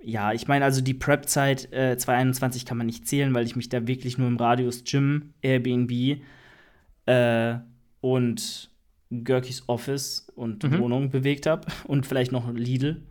ja, 0.00 0.32
ich 0.32 0.46
meine, 0.48 0.64
also 0.64 0.80
die 0.80 0.94
Prep-Zeit 0.94 1.72
äh, 1.72 1.96
2021 1.96 2.66
kann 2.66 2.76
man 2.76 2.86
nicht 2.86 3.06
zählen, 3.08 3.32
weil 3.34 3.46
ich 3.46 3.56
mich 3.56 3.68
da 3.68 3.86
wirklich 3.86 4.18
nur 4.18 4.28
im 4.28 4.36
Radius 4.36 4.84
Gym, 4.84 5.32
Airbnb 5.42 6.20
äh, 7.06 7.54
und 8.00 8.70
Görkis 9.10 9.64
Office 9.68 10.28
und 10.34 10.62
Mhm. 10.64 10.78
Wohnung 10.80 11.10
bewegt 11.10 11.46
habe 11.46 11.66
und 11.84 12.04
vielleicht 12.06 12.30
noch 12.32 12.52
Lidl. 12.52 13.02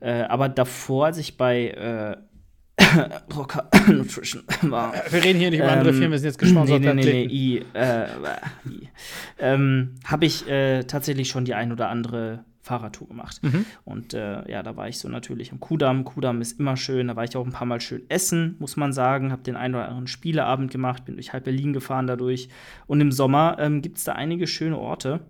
Äh, 0.00 0.22
aber 0.22 0.48
davor, 0.48 1.06
als 1.06 1.18
ich 1.18 1.36
bei 1.36 1.68
äh, 1.68 2.16
Rocker 3.34 3.68
Nutrition 3.88 4.44
war, 4.62 4.94
Wir 5.10 5.24
reden 5.24 5.38
hier 5.38 5.50
nicht 5.50 5.60
über 5.60 5.72
andere 5.72 5.90
Ähm, 5.90 5.96
Firmen, 5.96 6.12
wir 6.12 6.18
sind 6.18 6.28
jetzt 6.28 6.38
gesponsert. 6.38 6.80
Nee, 6.80 6.94
nee, 6.94 7.04
nee, 7.04 7.26
nee. 7.26 7.32
I, 7.32 7.64
äh. 7.74 8.06
Ähm, 9.38 9.96
habe 10.04 10.26
ich 10.26 10.48
äh, 10.48 10.84
tatsächlich 10.84 11.28
schon 11.28 11.44
die 11.44 11.54
ein 11.54 11.72
oder 11.72 11.88
andere 11.88 12.44
Fahrradtour 12.68 13.08
gemacht. 13.08 13.42
Mhm. 13.42 13.64
Und 13.84 14.14
äh, 14.14 14.48
ja, 14.48 14.62
da 14.62 14.76
war 14.76 14.88
ich 14.88 14.98
so 14.98 15.08
natürlich 15.08 15.50
am 15.52 15.58
Kudamm. 15.58 16.04
Kudamm 16.04 16.40
ist 16.40 16.60
immer 16.60 16.76
schön. 16.76 17.08
Da 17.08 17.16
war 17.16 17.24
ich 17.24 17.36
auch 17.36 17.46
ein 17.46 17.52
paar 17.52 17.66
Mal 17.66 17.80
schön 17.80 18.02
essen, 18.08 18.56
muss 18.58 18.76
man 18.76 18.92
sagen. 18.92 19.32
Habe 19.32 19.42
den 19.42 19.56
einen 19.56 19.74
oder 19.74 19.88
anderen 19.88 20.06
Spieleabend 20.06 20.70
gemacht, 20.70 21.04
bin 21.06 21.16
durch 21.16 21.32
halb 21.32 21.44
Berlin 21.44 21.72
gefahren 21.72 22.06
dadurch. 22.06 22.48
Und 22.86 23.00
im 23.00 23.10
Sommer 23.10 23.56
ähm, 23.58 23.82
gibt 23.82 23.98
es 23.98 24.04
da 24.04 24.12
einige 24.12 24.46
schöne 24.46 24.78
Orte. 24.78 25.20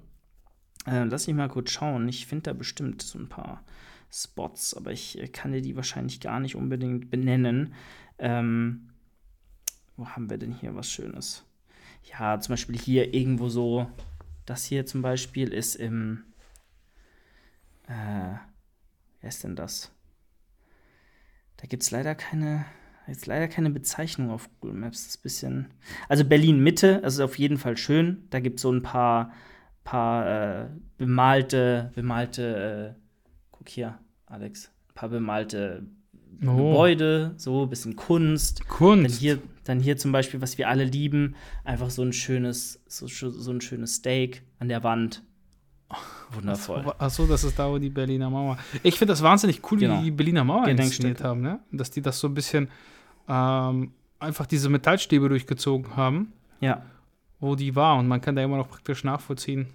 Äh, 0.87 1.05
lass 1.05 1.27
mich 1.27 1.37
mal 1.37 1.49
kurz 1.49 1.71
schauen. 1.71 2.09
Ich 2.09 2.27
finde 2.27 2.43
da 2.45 2.53
bestimmt 2.53 3.03
so 3.03 3.19
ein 3.19 3.29
paar 3.29 3.63
Spots, 4.11 4.75
aber 4.75 4.93
ich 4.93 5.19
äh, 5.19 5.29
kann 5.29 5.53
dir 5.53 5.63
die 5.63 5.77
wahrscheinlich 5.77 6.21
gar 6.21 6.41
nicht 6.41 6.57
unbedingt 6.57 7.11
benennen. 7.11 7.75
Ähm, 8.19 8.91
wo 9.97 10.09
haben 10.09 10.31
wir 10.31 10.39
denn 10.39 10.53
hier 10.53 10.75
was 10.75 10.91
Schönes? 10.91 11.45
Ja, 12.05 12.41
zum 12.41 12.53
Beispiel 12.53 12.79
hier 12.79 13.13
irgendwo 13.15 13.49
so. 13.49 13.91
Das 14.47 14.65
hier 14.65 14.87
zum 14.87 15.03
Beispiel 15.03 15.53
ist 15.53 15.75
im. 15.75 16.25
Äh, 17.87 18.39
wer 19.21 19.29
ist 19.29 19.45
denn 19.45 19.57
das? 19.57 19.91
Da 21.59 21.67
gibt 21.67 21.83
es 21.83 21.91
leider 21.91 22.15
keine. 22.15 22.65
Jetzt 23.07 23.27
leider 23.27 23.49
keine 23.49 23.71
Bezeichnung 23.71 24.31
auf 24.31 24.51
Google 24.61 24.79
Maps. 24.79 25.05
Das 25.05 25.15
ist 25.15 25.21
ein 25.21 25.23
bisschen. 25.23 25.75
Also 26.09 26.25
Berlin 26.25 26.63
Mitte, 26.63 27.01
das 27.01 27.15
ist 27.15 27.21
auf 27.21 27.39
jeden 27.39 27.57
Fall 27.57 27.77
schön. 27.79 28.27
Da 28.31 28.41
gibt 28.41 28.57
es 28.57 28.63
so 28.63 28.71
ein 28.71 28.83
paar, 28.83 29.33
paar 29.83 30.65
äh, 30.65 30.69
bemalte, 30.99 31.91
bemalte, 31.95 32.97
äh, 32.97 33.08
guck 33.69 33.75
hier, 33.75 33.99
Alex, 34.27 34.71
ein 34.91 34.95
paar 34.95 35.09
bemalte 35.11 35.87
Oh. 36.43 36.55
Gebäude, 36.55 37.35
so 37.37 37.63
ein 37.65 37.71
bisschen 37.71 37.97
Kunst. 37.97 38.61
Dann 38.61 38.69
Kunst. 38.69 39.19
hier, 39.19 39.39
dann 39.65 39.81
hier 39.81 39.97
zum 39.97 40.13
Beispiel, 40.13 40.41
was 40.41 40.57
wir 40.57 40.69
alle 40.69 40.85
lieben, 40.85 41.35
einfach 41.65 41.91
so 41.91 42.03
ein 42.03 42.13
schönes, 42.13 42.81
so, 42.87 43.07
so 43.09 43.51
ein 43.51 43.61
schönes 43.61 43.95
Steak 43.97 44.43
an 44.61 44.69
der 44.69 44.85
Wand. 44.85 45.23
Wundervoll. 46.33 46.85
Achso, 46.99 47.27
das 47.27 47.43
ist 47.45 47.59
da, 47.59 47.69
wo 47.69 47.79
die 47.79 47.89
Berliner 47.89 48.31
Mauer. 48.31 48.57
Ich 48.85 48.99
finde 48.99 49.13
das 49.13 49.23
wahnsinnig 49.23 49.63
cool, 49.73 49.81
wie 49.81 49.87
Genau. 49.87 50.03
die 50.03 50.11
Berliner 50.13 50.45
Mauer 50.45 50.69
inszeniert 50.69 51.25
haben, 51.25 51.41
ne? 51.41 51.59
Dass 51.73 51.91
die 51.91 52.03
das 52.03 52.21
so 52.21 52.29
ein 52.29 52.35
bisschen 52.35 52.69
ähm, 53.27 53.93
einfach 54.21 54.47
diese 54.47 54.69
Metallstäbe 54.69 55.29
durchgezogen 55.29 55.97
haben, 55.97 56.33
Ja, 56.61 56.83
wo 57.41 57.57
die 57.57 57.75
war. 57.75 57.97
Und 57.99 58.07
man 58.07 58.21
kann 58.21 58.37
da 58.37 58.43
immer 58.45 58.59
noch 58.59 58.69
praktisch 58.69 59.03
nachvollziehen, 59.03 59.67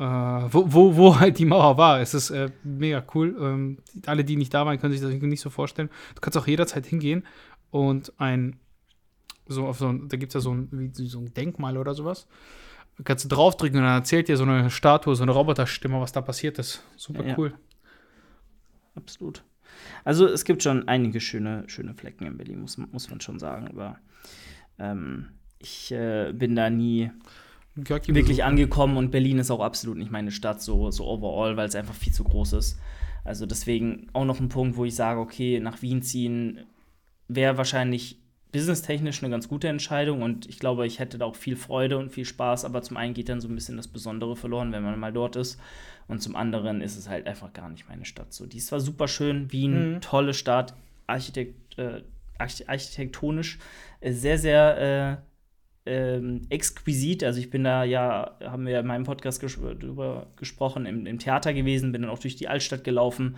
äh, 0.00 0.48
wo, 0.52 0.72
wo, 0.72 0.96
wo 0.96 1.20
halt 1.20 1.38
die 1.38 1.44
Mauer 1.44 1.76
war. 1.76 2.00
Es 2.00 2.14
ist 2.14 2.30
äh, 2.30 2.48
mega 2.64 3.04
cool. 3.14 3.36
Ähm, 3.40 3.78
alle, 4.06 4.24
die 4.24 4.36
nicht 4.36 4.52
da 4.54 4.64
waren, 4.66 4.78
können 4.80 4.92
sich 4.92 5.02
das 5.02 5.12
nicht 5.12 5.40
so 5.42 5.50
vorstellen. 5.50 5.90
Du 6.14 6.20
kannst 6.20 6.38
auch 6.38 6.46
jederzeit 6.46 6.86
hingehen 6.86 7.24
und 7.70 8.12
ein, 8.18 8.58
so 9.46 9.66
auf 9.66 9.78
so 9.78 9.88
ein, 9.88 10.08
da 10.08 10.16
gibt 10.16 10.30
es 10.30 10.34
ja 10.34 10.40
so 10.40 10.54
ein, 10.54 10.68
wie, 10.72 11.06
so 11.06 11.20
ein 11.20 11.34
Denkmal 11.34 11.76
oder 11.76 11.94
sowas. 11.94 12.26
Da 12.96 13.04
kannst 13.04 13.24
du 13.24 13.28
draufdrücken 13.28 13.78
und 13.78 13.84
dann 13.84 13.98
erzählt 13.98 14.28
dir 14.28 14.36
so 14.36 14.44
eine 14.44 14.70
Statue, 14.70 15.14
so 15.14 15.22
eine 15.22 15.32
Roboterstimme, 15.32 16.00
was 16.00 16.12
da 16.12 16.20
passiert 16.22 16.58
ist. 16.58 16.82
Super 16.96 17.26
Ja. 17.26 17.34
cool. 17.38 17.54
absolut. 18.94 19.44
Also 20.04 20.26
es 20.26 20.44
gibt 20.44 20.62
schon 20.62 20.88
einige 20.88 21.20
schöne, 21.20 21.64
schöne 21.68 21.94
Flecken 21.94 22.26
in 22.26 22.36
Berlin, 22.36 22.60
muss, 22.60 22.76
muss 22.76 23.08
man 23.10 23.20
schon 23.20 23.38
sagen. 23.38 23.68
Aber 23.68 23.98
ähm, 24.78 25.28
ich 25.58 25.92
äh, 25.92 26.32
bin 26.34 26.56
da 26.56 26.68
nie 26.70 27.10
wirklich 27.76 28.44
angekommen 28.44 28.96
und 28.96 29.10
Berlin 29.10 29.38
ist 29.38 29.50
auch 29.50 29.60
absolut 29.60 29.96
nicht 29.96 30.10
meine 30.10 30.30
Stadt, 30.32 30.60
so, 30.60 30.90
so 30.90 31.06
overall, 31.06 31.56
weil 31.56 31.68
es 31.68 31.74
einfach 31.74 31.94
viel 31.94 32.12
zu 32.12 32.24
groß 32.24 32.54
ist. 32.54 32.78
Also 33.24 33.46
deswegen 33.46 34.08
auch 34.12 34.24
noch 34.24 34.40
ein 34.40 34.48
Punkt, 34.48 34.76
wo 34.76 34.84
ich 34.84 34.94
sage, 34.94 35.20
okay, 35.20 35.60
nach 35.60 35.82
Wien 35.82 36.02
ziehen 36.02 36.60
wäre 37.28 37.56
wahrscheinlich 37.56 38.16
businesstechnisch 38.50 39.22
eine 39.22 39.30
ganz 39.30 39.46
gute 39.46 39.68
Entscheidung 39.68 40.22
und 40.22 40.46
ich 40.48 40.58
glaube, 40.58 40.84
ich 40.84 40.98
hätte 40.98 41.18
da 41.18 41.24
auch 41.26 41.36
viel 41.36 41.54
Freude 41.54 41.98
und 41.98 42.10
viel 42.10 42.24
Spaß, 42.24 42.64
aber 42.64 42.82
zum 42.82 42.96
einen 42.96 43.14
geht 43.14 43.28
dann 43.28 43.40
so 43.40 43.46
ein 43.46 43.54
bisschen 43.54 43.76
das 43.76 43.86
Besondere 43.86 44.34
verloren, 44.34 44.72
wenn 44.72 44.82
man 44.82 44.98
mal 44.98 45.12
dort 45.12 45.36
ist 45.36 45.60
und 46.08 46.20
zum 46.20 46.34
anderen 46.34 46.80
ist 46.80 46.96
es 46.96 47.08
halt 47.08 47.28
einfach 47.28 47.52
gar 47.52 47.68
nicht 47.68 47.88
meine 47.88 48.04
Stadt. 48.04 48.32
So, 48.32 48.46
die 48.46 48.56
ist 48.58 48.66
zwar 48.66 48.80
super 48.80 49.06
schön, 49.06 49.52
Wien, 49.52 49.94
Mhm. 49.94 50.00
tolle 50.00 50.34
Stadt, 50.34 50.74
Architekt, 51.06 51.78
äh, 51.78 52.02
arch- 52.40 52.68
architektonisch 52.68 53.60
äh, 54.00 54.10
sehr, 54.12 54.38
sehr 54.38 55.20
äh, 55.20 55.29
ähm, 55.86 56.42
exquisit. 56.50 57.24
Also 57.24 57.40
ich 57.40 57.50
bin 57.50 57.64
da 57.64 57.84
ja, 57.84 58.36
haben 58.42 58.66
wir 58.66 58.74
ja 58.74 58.80
in 58.80 58.86
meinem 58.86 59.04
Podcast 59.04 59.40
ges 59.40 59.58
drüber 59.58 60.26
gesprochen, 60.36 60.86
im, 60.86 61.06
im 61.06 61.18
Theater 61.18 61.52
gewesen, 61.52 61.92
bin 61.92 62.02
dann 62.02 62.10
auch 62.10 62.18
durch 62.18 62.36
die 62.36 62.48
Altstadt 62.48 62.84
gelaufen. 62.84 63.36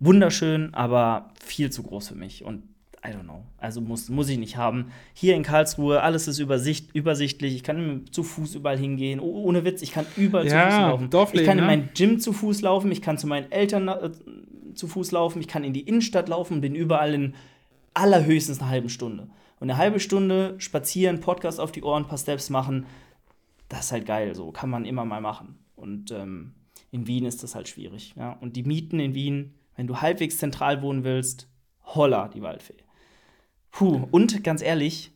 Wunderschön, 0.00 0.74
aber 0.74 1.30
viel 1.42 1.70
zu 1.70 1.82
groß 1.82 2.08
für 2.08 2.14
mich. 2.14 2.44
Und 2.44 2.62
I 3.04 3.08
don't 3.08 3.24
know. 3.24 3.42
Also 3.58 3.80
muss, 3.80 4.08
muss 4.10 4.28
ich 4.28 4.38
nicht 4.38 4.56
haben. 4.56 4.92
Hier 5.12 5.34
in 5.34 5.42
Karlsruhe, 5.42 6.02
alles 6.02 6.28
ist 6.28 6.38
übersicht, 6.38 6.94
übersichtlich. 6.94 7.54
Ich 7.56 7.64
kann 7.64 8.04
zu 8.12 8.22
Fuß 8.22 8.54
überall 8.54 8.78
hingehen. 8.78 9.18
Oh, 9.18 9.42
ohne 9.42 9.64
Witz, 9.64 9.82
ich 9.82 9.90
kann 9.90 10.06
überall 10.16 10.46
Ja, 10.46 10.50
zu 10.50 10.76
Fuß 10.76 10.80
laufen. 10.82 11.10
Dorfleben, 11.10 11.40
ich 11.42 11.48
kann 11.48 11.58
in 11.58 11.64
ne? 11.64 11.70
mein 11.70 11.88
Gym 11.94 12.20
zu 12.20 12.32
Fuß 12.32 12.60
laufen. 12.60 12.92
Ich 12.92 13.02
kann 13.02 13.18
zu 13.18 13.26
meinen 13.26 13.50
Eltern 13.50 13.88
äh, 13.88 14.10
zu 14.74 14.86
Fuß 14.86 15.10
laufen. 15.10 15.40
Ich 15.40 15.48
kann 15.48 15.64
in 15.64 15.72
die 15.72 15.80
Innenstadt 15.80 16.28
laufen. 16.28 16.60
Bin 16.60 16.76
überall 16.76 17.12
in 17.12 17.34
allerhöchstens 17.92 18.60
eine 18.60 18.70
halbe 18.70 18.88
Stunde. 18.88 19.28
Und 19.62 19.70
eine 19.70 19.78
halbe 19.78 20.00
Stunde 20.00 20.56
spazieren, 20.58 21.20
Podcast 21.20 21.60
auf 21.60 21.70
die 21.70 21.84
Ohren, 21.84 22.02
ein 22.02 22.08
paar 22.08 22.18
Steps 22.18 22.50
machen, 22.50 22.84
das 23.68 23.84
ist 23.84 23.92
halt 23.92 24.06
geil. 24.06 24.34
So 24.34 24.50
kann 24.50 24.68
man 24.68 24.84
immer 24.84 25.04
mal 25.04 25.20
machen. 25.20 25.56
Und 25.76 26.10
ähm, 26.10 26.54
in 26.90 27.06
Wien 27.06 27.24
ist 27.26 27.44
das 27.44 27.54
halt 27.54 27.68
schwierig. 27.68 28.12
Ja? 28.16 28.32
Und 28.40 28.56
die 28.56 28.64
Mieten 28.64 28.98
in 28.98 29.14
Wien, 29.14 29.54
wenn 29.76 29.86
du 29.86 30.00
halbwegs 30.00 30.38
zentral 30.38 30.82
wohnen 30.82 31.04
willst, 31.04 31.46
holla, 31.84 32.26
die 32.26 32.42
Waldfee. 32.42 32.74
Puh, 33.70 34.08
und 34.10 34.42
ganz 34.42 34.62
ehrlich, 34.62 35.12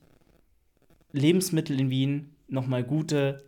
Lebensmittel 1.10 1.80
in 1.80 1.90
Wien 1.90 2.36
nochmal 2.46 2.84
gute 2.84 3.42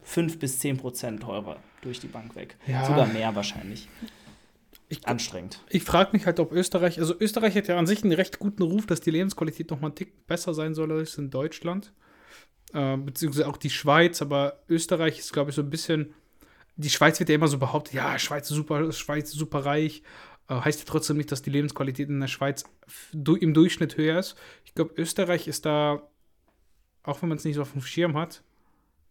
5 0.00 0.38
bis 0.38 0.60
10 0.60 0.78
Prozent 0.78 1.22
teurer 1.24 1.58
durch 1.82 2.00
die 2.00 2.08
Bank 2.08 2.36
weg. 2.36 2.56
Ja. 2.66 2.86
Sogar 2.86 3.06
mehr 3.06 3.34
wahrscheinlich. 3.36 3.86
Ich- 4.90 5.06
Anstrengend. 5.06 5.64
Ich 5.70 5.84
frage 5.84 6.10
mich 6.12 6.26
halt, 6.26 6.40
ob 6.40 6.50
Österreich, 6.52 6.98
also 6.98 7.14
Österreich 7.18 7.54
hat 7.54 7.68
ja 7.68 7.78
an 7.78 7.86
sich 7.86 8.02
einen 8.02 8.12
recht 8.12 8.40
guten 8.40 8.62
Ruf, 8.64 8.86
dass 8.86 9.00
die 9.00 9.12
Lebensqualität 9.12 9.70
noch 9.70 9.80
mal 9.80 9.86
einen 9.86 9.94
Tick 9.94 10.26
besser 10.26 10.52
sein 10.52 10.74
soll 10.74 10.90
als 10.90 11.16
in 11.16 11.30
Deutschland. 11.30 11.92
Äh, 12.74 12.96
beziehungsweise 12.96 13.46
auch 13.48 13.56
die 13.56 13.70
Schweiz, 13.70 14.20
aber 14.20 14.64
Österreich 14.68 15.20
ist, 15.20 15.32
glaube 15.32 15.50
ich, 15.50 15.56
so 15.56 15.62
ein 15.62 15.70
bisschen. 15.70 16.12
Die 16.76 16.90
Schweiz 16.90 17.20
wird 17.20 17.28
ja 17.28 17.36
immer 17.36 17.46
so 17.48 17.58
behauptet, 17.58 17.94
ja, 17.94 18.18
Schweiz 18.18 18.50
ist 18.50 18.56
super, 18.56 18.90
Schweiz 18.92 19.30
ist 19.30 19.38
super 19.38 19.64
reich. 19.64 20.02
Äh, 20.48 20.54
heißt 20.54 20.80
ja 20.80 20.86
trotzdem 20.86 21.18
nicht, 21.18 21.30
dass 21.30 21.42
die 21.42 21.50
Lebensqualität 21.50 22.08
in 22.08 22.18
der 22.18 22.26
Schweiz 22.26 22.64
im 23.12 23.54
Durchschnitt 23.54 23.96
höher 23.96 24.18
ist. 24.18 24.34
Ich 24.64 24.74
glaube, 24.74 24.94
Österreich 24.96 25.46
ist 25.46 25.66
da, 25.66 26.02
auch 27.04 27.22
wenn 27.22 27.28
man 27.28 27.38
es 27.38 27.44
nicht 27.44 27.54
so 27.54 27.62
auf 27.62 27.72
dem 27.72 27.82
Schirm 27.82 28.16
hat, 28.16 28.42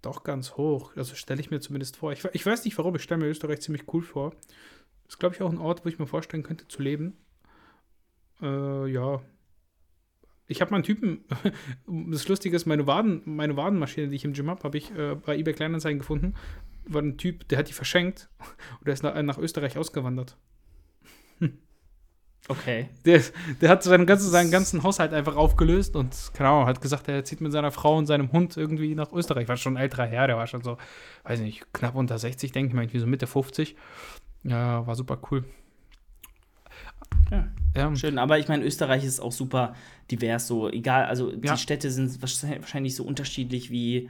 doch 0.02 0.24
ganz 0.24 0.58
hoch. 0.58 0.92
Also 0.98 1.16
stelle 1.16 1.40
ich 1.40 1.52
mir 1.52 1.62
zumindest 1.62 1.96
vor. 1.96 2.12
Ich, 2.12 2.26
ich 2.34 2.46
weiß 2.46 2.66
nicht 2.66 2.78
warum, 2.78 2.96
ich 2.96 3.04
stelle 3.04 3.22
mir 3.22 3.28
Österreich 3.28 3.62
ziemlich 3.62 3.84
cool 3.94 4.02
vor. 4.02 4.34
Ist, 5.10 5.20
glaube 5.20 5.36
ich, 5.36 5.42
auch 5.42 5.50
ein 5.50 5.58
Ort, 5.58 5.84
wo 5.84 5.90
ich 5.90 5.98
mir 5.98 6.06
vorstellen 6.06 6.44
könnte 6.44 6.68
zu 6.68 6.84
leben. 6.84 7.18
Äh, 8.42 8.88
ja. 8.92 9.20
Ich 10.46 10.62
habe 10.62 10.72
mal 10.72 10.78
einen 10.78 10.84
Typen, 10.84 11.26
das 12.12 12.28
Lustige 12.28 12.56
ist, 12.56 12.68
meine, 12.68 12.86
Waden, 12.86 13.24
meine 13.26 13.58
Wadenmaschine, 13.58 14.08
die 14.08 14.16
ich 14.16 14.26
im 14.26 14.34
Gym 14.34 14.50
habe, 14.50 14.64
habe 14.64 14.78
ich 14.78 14.96
äh, 14.96 15.16
bei 15.16 15.36
eBay 15.36 15.54
Kleinanzeigen 15.54 16.00
gefunden. 16.00 16.36
War 16.86 17.02
ein 17.02 17.18
Typ, 17.18 17.48
der 17.50 17.58
hat 17.58 17.70
die 17.70 17.74
verschenkt 17.74 18.30
und 18.80 18.88
der 18.88 18.94
ist 18.94 19.04
nach, 19.04 19.20
nach 19.22 19.38
Österreich 19.40 19.78
ausgewandert. 19.78 20.38
Okay. 22.48 22.90
Der, 23.06 23.22
der 23.62 23.70
hat 23.70 23.84
seinen 23.84 24.08
ganzen, 24.08 24.32
seinen 24.32 24.50
ganzen 24.50 24.82
Haushalt 24.82 25.14
einfach 25.14 25.36
aufgelöst 25.36 25.96
und, 25.96 26.32
keine 26.34 26.50
Ahnung, 26.50 26.66
hat 26.66 26.82
gesagt, 26.82 27.08
er 27.08 27.24
zieht 27.24 27.42
mit 27.42 27.52
seiner 27.52 27.70
Frau 27.70 27.96
und 27.96 28.08
seinem 28.08 28.32
Hund 28.32 28.58
irgendwie 28.58 28.96
nach 28.96 29.12
Österreich. 29.12 29.48
War 29.48 29.58
schon 29.58 29.78
ein 29.78 29.84
älterer 29.84 30.08
Herr, 30.08 30.26
der 30.26 30.38
war 30.38 30.48
schon 30.48 30.64
so, 30.64 30.78
weiß 31.26 31.42
nicht, 31.42 31.72
knapp 31.74 31.94
unter 31.94 32.18
60, 32.18 32.52
denke 32.52 32.70
ich 32.70 32.74
mal, 32.74 32.82
irgendwie 32.82 33.00
so 33.00 33.06
Mitte 33.06 33.28
50. 33.28 33.76
Ja, 34.44 34.86
war 34.88 34.96
super 34.96 35.20
cool. 35.32 35.46
Ja. 37.32 37.48
Ja, 37.76 37.96
Schön, 37.96 38.18
aber 38.18 38.40
ich 38.40 38.48
meine, 38.48 38.66
Österreich 38.66 39.04
ist 39.04 39.20
auch 39.20 39.32
super 39.32 39.76
divers, 40.10 40.48
so 40.48 40.70
egal, 40.70 41.06
also 41.06 41.32
Ja. 41.32 41.54
die 41.54 41.60
Städte 41.60 41.92
sind 41.92 42.20
wahrscheinlich 42.22 42.96
so 42.96 43.04
unterschiedlich 43.04 43.70
wie, 43.70 44.10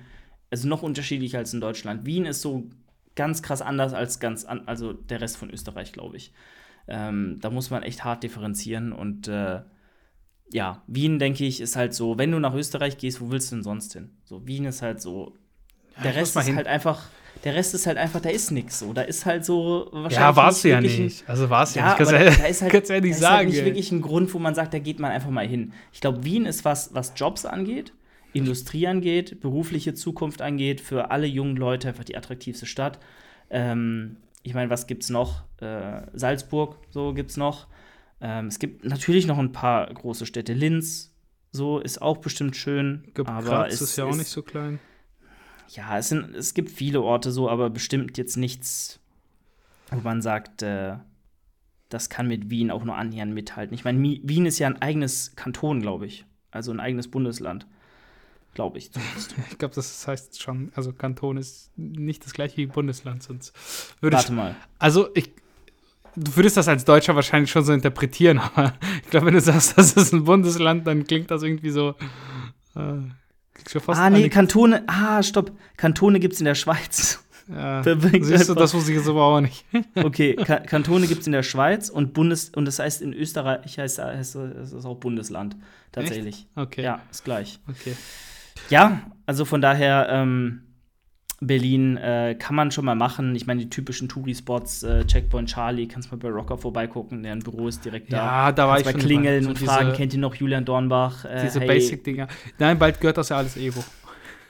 also 0.49 0.67
noch 0.69 0.81
unterschiedlicher 0.81 1.39
als 1.39 1.53
in 1.53 1.59
Deutschland. 1.59 2.05
Wien 2.05 2.25
ist 2.25 2.41
so 2.41 2.69
ganz 3.15 3.41
krass 3.43 3.61
anders 3.61 3.93
als 3.93 4.21
ganz, 4.21 4.45
an, 4.45 4.61
also 4.65 4.93
der 4.93 5.19
Rest 5.19 5.35
von 5.35 5.49
Österreich, 5.49 5.91
glaube 5.91 6.15
ich. 6.15 6.31
Ähm, 6.87 7.37
da 7.41 7.49
muss 7.49 7.69
man 7.69 7.83
echt 7.83 8.05
hart 8.05 8.23
differenzieren 8.23 8.93
und 8.93 9.27
äh, 9.27 9.61
ja, 10.51 10.81
Wien, 10.87 11.19
denke 11.19 11.45
ich, 11.45 11.59
ist 11.59 11.75
halt 11.75 11.93
so, 11.93 12.17
wenn 12.17 12.31
du 12.31 12.39
nach 12.39 12.53
Österreich 12.55 12.97
gehst, 12.97 13.19
wo 13.19 13.29
willst 13.29 13.51
du 13.51 13.57
denn 13.57 13.63
sonst 13.63 13.91
hin? 13.93 14.11
So, 14.23 14.47
Wien 14.47 14.63
ist 14.65 14.81
halt 14.81 15.01
so, 15.01 15.35
der 16.01 16.15
Rest 16.15 16.37
ist 16.37 16.45
hin. 16.45 16.55
halt 16.55 16.67
einfach, 16.67 17.09
der 17.43 17.55
Rest 17.55 17.73
ist 17.73 17.87
halt 17.87 17.97
einfach, 17.97 18.19
da 18.21 18.29
ist 18.29 18.51
nix 18.51 18.79
so, 18.79 18.91
da 18.93 19.01
ist 19.03 19.25
halt 19.25 19.45
so 19.45 19.87
wahrscheinlich 19.91 20.17
ja 20.17 20.35
war's 20.35 20.63
ja 20.63 20.77
wirklich 20.77 20.97
ein- 20.97 21.03
nicht. 21.05 21.29
Also 21.29 21.49
war's 21.49 21.75
ja, 21.75 21.81
ja, 21.81 21.87
nicht. 21.89 21.97
Kannst 21.97 22.13
aber 22.13 22.23
du- 22.25 22.37
da 22.37 22.45
ist 22.45 22.61
halt, 22.61 22.71
kannst 22.71 22.89
ja 22.89 22.99
nicht 22.99 23.11
da 23.11 23.15
ist 23.15 23.19
sagen. 23.21 23.35
halt 23.37 23.47
nicht 23.49 23.65
wirklich 23.65 23.91
ein 23.91 24.01
Grund, 24.01 24.33
wo 24.33 24.39
man 24.39 24.55
sagt, 24.55 24.73
da 24.73 24.79
geht 24.79 24.99
man 24.99 25.11
einfach 25.11 25.29
mal 25.29 25.47
hin. 25.47 25.73
Ich 25.93 26.01
glaube, 26.01 26.23
Wien 26.25 26.45
ist 26.45 26.65
was, 26.65 26.93
was 26.93 27.13
Jobs 27.15 27.45
angeht, 27.45 27.93
Industrie 28.33 28.87
angeht, 28.87 29.39
berufliche 29.41 29.93
Zukunft 29.93 30.41
angeht, 30.41 30.81
für 30.81 31.11
alle 31.11 31.27
jungen 31.27 31.55
Leute 31.55 31.87
einfach 31.87 32.03
die 32.03 32.15
attraktivste 32.17 32.65
Stadt. 32.65 32.99
Ähm, 33.49 34.17
ich 34.43 34.53
meine, 34.53 34.69
was 34.69 34.85
gibt's 34.87 35.09
noch? 35.09 35.43
Äh, 35.61 36.01
Salzburg, 36.13 36.77
so 36.89 37.13
gibt's 37.13 37.37
noch. 37.37 37.67
Ähm, 38.21 38.47
es 38.47 38.59
gibt 38.59 38.85
natürlich 38.85 39.27
noch 39.27 39.37
ein 39.39 39.51
paar 39.51 39.91
große 39.93 40.25
Städte. 40.25 40.53
Linz, 40.53 41.13
so 41.51 41.79
ist 41.79 42.01
auch 42.01 42.17
bestimmt 42.17 42.55
schön. 42.55 43.05
Glaub, 43.13 43.27
aber 43.29 43.43
Graz 43.47 43.73
es 43.73 43.81
ist 43.81 43.97
ja 43.97 44.03
auch 44.05 44.15
nicht 44.15 44.27
so 44.29 44.43
klein. 44.43 44.79
Ja, 45.69 45.97
es, 45.97 46.09
sind, 46.09 46.35
es 46.35 46.53
gibt 46.53 46.69
viele 46.69 47.01
Orte 47.01 47.31
so, 47.31 47.49
aber 47.49 47.69
bestimmt 47.69 48.17
jetzt 48.17 48.37
nichts, 48.37 48.99
wo 49.91 50.01
man 50.01 50.21
sagt, 50.21 50.61
äh, 50.61 50.97
das 51.89 52.09
kann 52.09 52.27
mit 52.27 52.49
Wien 52.49 52.71
auch 52.71 52.83
nur 52.83 52.95
annähernd 52.95 53.33
mithalten. 53.33 53.73
Ich 53.73 53.83
meine, 53.83 53.99
Wien 54.01 54.45
ist 54.45 54.59
ja 54.59 54.67
ein 54.67 54.81
eigenes 54.81 55.35
Kanton, 55.35 55.81
glaube 55.81 56.05
ich. 56.05 56.25
Also 56.51 56.71
ein 56.71 56.79
eigenes 56.79 57.09
Bundesland. 57.09 57.67
Glaube 58.53 58.77
ich 58.77 58.91
zumindest. 58.91 59.35
Ich 59.51 59.57
glaube, 59.57 59.75
das 59.75 60.07
heißt 60.07 60.41
schon, 60.41 60.71
also 60.75 60.93
Kanton 60.93 61.37
ist 61.37 61.71
nicht 61.77 62.25
das 62.25 62.33
gleiche 62.33 62.57
wie 62.57 62.65
Bundesland, 62.67 63.23
sonst 63.23 63.53
würde 64.01 64.15
ich 64.15 64.23
Warte 64.23 64.33
mal. 64.33 64.55
Also, 64.77 65.09
ich. 65.15 65.31
Du 66.15 66.35
würdest 66.35 66.57
das 66.57 66.67
als 66.67 66.85
Deutscher 66.85 67.15
wahrscheinlich 67.15 67.51
schon 67.51 67.63
so 67.63 67.71
interpretieren, 67.71 68.39
aber 68.55 68.73
ich 69.03 69.09
glaube, 69.09 69.27
wenn 69.27 69.35
du 69.35 69.41
sagst, 69.41 69.77
das 69.77 69.93
ist 69.93 70.13
ein 70.13 70.23
Bundesland, 70.23 70.87
dann 70.87 71.05
klingt 71.05 71.29
das 71.31 71.43
irgendwie 71.43 71.69
so. 71.69 71.95
Äh, 72.75 72.97
kriegst 73.63 73.85
fast 73.85 73.99
Ah, 73.99 74.09
nee, 74.09 74.17
eine- 74.19 74.29
Kantone. 74.29 74.83
Ah, 74.87 75.21
stopp. 75.23 75.51
Kantone 75.77 76.19
gibt 76.19 76.33
es 76.33 76.39
in 76.41 76.45
der 76.45 76.55
Schweiz. 76.55 77.23
ja, 77.47 77.83
Siehst 78.21 78.49
du, 78.49 78.53
das 78.55 78.73
wusste 78.73 78.91
ich 78.91 78.97
jetzt 78.97 79.07
aber 79.07 79.23
auch 79.23 79.41
nicht. 79.41 79.65
Okay, 79.95 80.35
Ka 80.45 80.59
Kantone 80.59 81.07
gibt 81.07 81.21
es 81.21 81.27
in 81.27 81.33
der 81.33 81.43
Schweiz 81.43 81.89
und 81.89 82.13
Bundes 82.13 82.49
und 82.55 82.65
das 82.65 82.79
heißt 82.79 83.01
in 83.01 83.13
Österreich 83.13 83.77
heißt, 83.77 83.99
heißt 83.99 84.35
es 84.35 84.71
ist 84.73 84.85
auch 84.85 84.95
Bundesland. 84.97 85.55
Tatsächlich. 85.91 86.45
Okay. 86.55 86.83
Ja, 86.83 87.01
ist 87.11 87.23
gleich. 87.25 87.59
Okay. 87.67 87.95
Ja, 88.69 89.01
also 89.25 89.45
von 89.45 89.61
daher, 89.61 90.07
ähm, 90.11 90.61
Berlin 91.41 91.97
äh, 91.97 92.35
kann 92.37 92.55
man 92.55 92.71
schon 92.71 92.83
mal 92.85 92.95
machen. 92.95 93.35
Ich 93.35 93.47
meine, 93.47 93.61
die 93.61 93.69
typischen 93.69 94.09
Touri-Spots, 94.09 94.83
äh, 94.83 95.05
Checkpoint 95.05 95.49
Charlie, 95.49 95.87
kannst 95.87 96.11
mal 96.11 96.17
bei 96.17 96.29
Rocker 96.29 96.57
vorbeigucken, 96.57 97.23
deren 97.23 97.39
Büro 97.39 97.67
ist 97.67 97.83
direkt 97.85 98.11
da. 98.11 98.17
Ja, 98.17 98.51
da 98.51 98.67
war 98.67 98.75
kannst 98.75 98.89
ich 98.89 98.95
mal 98.95 99.01
klingeln 99.01 99.47
und 99.47 99.57
So 99.57 99.65
fragen, 99.65 99.85
diese- 99.87 99.97
kennt 99.97 100.13
ihr 100.13 100.19
noch 100.19 100.35
Julian 100.35 100.65
Dornbach? 100.65 101.23
Äh, 101.25 101.41
Diese 101.43 101.59
hey, 101.61 101.67
Basic-Dinger. 101.67 102.27
Nein, 102.57 102.77
bald 102.77 102.99
gehört 102.99 103.17
das 103.17 103.29
ja 103.29 103.37
alles 103.37 103.55
Evo. 103.55 103.83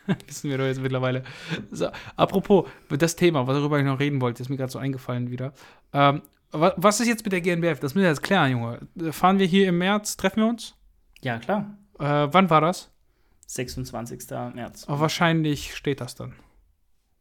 Wissen 0.27 0.49
wir 0.49 0.57
doch 0.57 0.65
jetzt 0.65 0.81
mittlerweile. 0.81 1.21
So, 1.69 1.89
apropos, 2.15 2.67
das 2.89 3.15
Thema, 3.15 3.45
worüber 3.45 3.77
ich 3.79 3.85
noch 3.85 3.99
reden 3.99 4.19
wollte, 4.21 4.41
ist 4.41 4.49
mir 4.49 4.57
gerade 4.57 4.71
so 4.71 4.79
eingefallen 4.79 5.29
wieder. 5.29 5.53
Ähm, 5.93 6.23
wa- 6.51 6.73
was 6.77 6.99
ist 6.99 7.07
jetzt 7.07 7.23
mit 7.23 7.31
der 7.33 7.41
GNBF? 7.41 7.79
Das 7.79 7.93
müssen 7.93 8.03
wir 8.05 8.09
jetzt 8.09 8.23
klären, 8.23 8.49
Junge. 8.51 8.79
Fahren 9.11 9.37
wir 9.37 9.45
hier 9.45 9.67
im 9.69 9.77
März, 9.77 10.17
treffen 10.17 10.37
wir 10.41 10.47
uns? 10.49 10.73
Ja, 11.21 11.37
klar. 11.37 11.77
Äh, 11.99 12.27
wann 12.31 12.49
war 12.49 12.61
das? 12.61 12.89
26. 13.45 14.21
März. 14.55 14.85
Oh, 14.89 14.99
wahrscheinlich 14.99 15.75
steht 15.75 16.01
das 16.01 16.15
dann. 16.15 16.33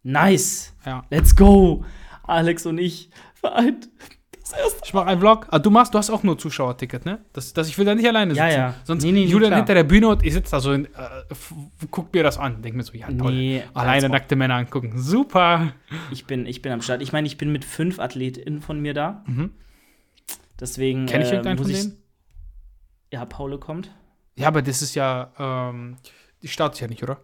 Nice! 0.08 0.74
Ja. 0.86 1.04
Let's 1.10 1.36
go! 1.36 1.84
Alex 2.22 2.64
und 2.64 2.78
ich 2.78 3.10
vereint. 3.34 3.90
Das 4.40 4.52
erste. 4.52 4.80
Ich 4.86 4.94
mache 4.94 5.06
einen 5.06 5.20
Vlog. 5.20 5.46
Ah, 5.50 5.58
du 5.58 5.68
machst, 5.68 5.92
du 5.92 5.98
hast 5.98 6.08
auch 6.08 6.22
nur 6.22 6.38
Zuschauerticket, 6.38 7.04
ne? 7.04 7.18
Das, 7.34 7.52
das, 7.52 7.68
ich 7.68 7.76
will 7.76 7.84
da 7.84 7.94
nicht 7.94 8.08
alleine 8.08 8.32
sitzen. 8.32 8.48
Ja, 8.48 8.50
ja. 8.54 8.74
Sonst 8.84 9.04
Nee, 9.04 9.12
nee, 9.12 9.24
Julian 9.26 9.54
hinter 9.54 9.74
der 9.74 9.84
Bühne 9.84 10.08
und 10.08 10.24
ich 10.24 10.32
sitze 10.32 10.52
da 10.52 10.60
so 10.60 10.72
in, 10.72 10.86
äh, 10.86 10.88
guck 11.90 12.14
mir 12.14 12.22
das 12.22 12.38
an. 12.38 12.62
Denk 12.62 12.74
mir 12.74 12.84
so, 12.84 12.94
ja, 12.94 13.08
toll. 13.08 13.32
Nee, 13.32 13.62
Alleine 13.74 14.08
nackte 14.08 14.34
Männer 14.34 14.54
angucken. 14.54 14.92
Super. 14.96 15.74
Ich 16.10 16.24
bin, 16.24 16.46
ich 16.46 16.62
bin 16.62 16.72
am 16.72 16.80
Start. 16.80 17.02
Ich 17.02 17.12
meine, 17.12 17.26
ich 17.26 17.36
bin 17.36 17.52
mit 17.52 17.66
fünf 17.66 17.98
AthletInnen 17.98 18.62
von 18.62 18.80
mir 18.80 18.94
da. 18.94 19.22
Mhm. 19.26 19.50
Deswegen. 20.58 21.04
Kenn 21.04 21.20
ich 21.20 21.28
äh, 21.28 21.32
irgendeinen 21.32 21.58
muss 21.58 21.70
von 21.70 21.76
denen? 21.76 21.98
Ja, 23.12 23.26
Paule 23.26 23.58
kommt. 23.58 23.90
Ja, 24.36 24.48
aber 24.48 24.62
das 24.62 24.80
ist 24.80 24.94
ja, 24.94 25.32
ähm, 25.38 25.96
die 26.42 26.48
startet 26.48 26.80
ja 26.80 26.86
nicht, 26.88 27.02
oder? 27.02 27.20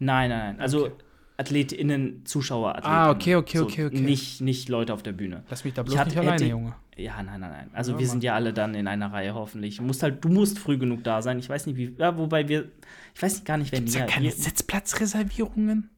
Nein, 0.00 0.30
nein, 0.30 0.56
nein. 0.56 0.60
Also 0.60 0.86
Okay. 0.86 0.94
AthletInnen, 1.42 2.24
Zuschauer, 2.24 2.84
Ah, 2.84 3.10
okay, 3.10 3.36
okay, 3.36 3.58
so, 3.58 3.64
okay, 3.64 3.84
okay. 3.86 4.00
Nicht, 4.00 4.40
nicht 4.40 4.68
Leute 4.68 4.92
auf 4.94 5.02
der 5.02 5.12
Bühne. 5.12 5.44
Lass 5.50 5.64
mich 5.64 5.74
da 5.74 5.82
Ich 5.82 5.86
bloß 5.88 5.98
hatte- 5.98 6.08
nicht 6.10 6.18
alleine, 6.18 6.32
hätte- 6.34 6.46
Junge. 6.50 6.74
Ja, 6.96 7.22
nein, 7.22 7.40
nein, 7.40 7.50
nein. 7.50 7.70
Also 7.72 7.92
Ja, 7.92 7.98
wir 7.98 8.06
Mann. 8.06 8.10
sind 8.12 8.22
ja 8.24 8.34
alle 8.34 8.52
dann 8.52 8.74
in 8.74 8.86
einer 8.86 9.12
Reihe 9.12 9.34
hoffentlich. 9.34 9.76
Du 9.78 9.82
musst 9.82 10.02
halt, 10.02 10.22
du 10.24 10.28
musst 10.28 10.58
früh 10.58 10.76
genug 10.76 11.02
da 11.04 11.22
sein. 11.22 11.38
Ich 11.38 11.48
weiß 11.48 11.66
nicht, 11.66 11.76
wie. 11.76 11.94
Ja, 11.98 12.18
wobei 12.18 12.48
wir. 12.48 12.68
Ich 13.14 13.22
weiß 13.22 13.44
gar 13.44 13.56
nicht, 13.56 13.72
wenn 13.72 13.80
Gibt's 13.80 13.92
die. 13.94 13.98
ja 13.98 14.06
keine 14.06 14.24
wir, 14.26 14.32
Sitzplatzreservierungen? 14.32 15.90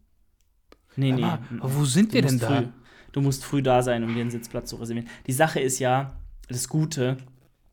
nee, 0.96 1.12
nee. 1.12 1.24
Aber, 1.24 1.40
wo 1.60 1.84
sind 1.84 2.12
wir 2.12 2.22
denn 2.22 2.38
da? 2.38 2.46
Früh, 2.46 2.66
du 3.12 3.20
musst 3.20 3.44
früh 3.44 3.62
da 3.62 3.82
sein, 3.82 4.04
um 4.04 4.14
dir 4.14 4.20
einen 4.20 4.30
Sitzplatz 4.30 4.70
zu 4.70 4.76
reservieren. 4.76 5.08
Die 5.26 5.32
Sache 5.32 5.58
ist 5.60 5.78
ja, 5.80 6.14
das 6.48 6.68
Gute, 6.68 7.16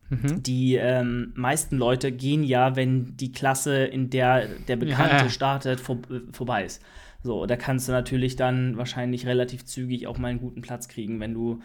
Mhm. 0.09 0.41
die 0.43 0.75
ähm, 0.75 1.31
meisten 1.35 1.77
Leute 1.77 2.11
gehen 2.11 2.43
ja, 2.43 2.75
wenn 2.75 3.15
die 3.17 3.31
Klasse, 3.31 3.85
in 3.85 4.09
der 4.09 4.47
der 4.67 4.75
Bekannte 4.77 5.15
Ja, 5.17 5.23
ja. 5.23 5.29
startet, 5.29 5.79
vor, 5.79 5.97
äh, 6.09 6.19
vorbei 6.33 6.65
ist. 6.65 6.81
So, 7.23 7.45
da 7.45 7.55
kannst 7.55 7.87
du 7.87 7.91
natürlich 7.91 8.35
dann 8.35 8.77
wahrscheinlich 8.77 9.27
relativ 9.27 9.65
zügig 9.65 10.07
auch 10.07 10.17
mal 10.17 10.29
einen 10.29 10.39
guten 10.39 10.61
Platz 10.61 10.87
kriegen, 10.87 11.19
wenn 11.19 11.33
du 11.33 11.61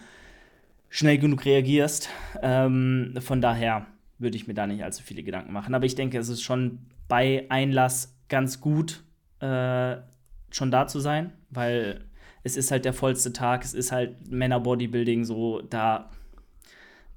schnell 0.90 1.18
genug 1.18 1.44
reagierst. 1.44 2.08
Ähm, 2.42 3.14
von 3.20 3.40
daher 3.40 3.86
würde 4.18 4.36
ich 4.36 4.46
mir 4.46 4.54
da 4.54 4.66
nicht 4.66 4.82
allzu 4.82 5.02
viele 5.02 5.22
Gedanken 5.22 5.52
machen. 5.52 5.74
Aber 5.74 5.86
ich 5.86 5.94
denke, 5.94 6.18
es 6.18 6.28
ist 6.28 6.42
schon 6.42 6.78
bei 7.08 7.46
Einlass 7.48 8.14
ganz 8.28 8.60
gut, 8.60 9.02
äh, 9.40 9.96
schon 10.50 10.70
da 10.70 10.86
zu 10.86 11.00
sein, 11.00 11.32
weil 11.50 12.04
es 12.42 12.56
ist 12.56 12.70
halt 12.70 12.84
der 12.84 12.92
vollste 12.92 13.32
Tag, 13.32 13.64
es 13.64 13.74
ist 13.74 13.92
halt 13.92 14.30
Männer-Bodybuilding, 14.30 15.24
so 15.24 15.60
da 15.62 16.10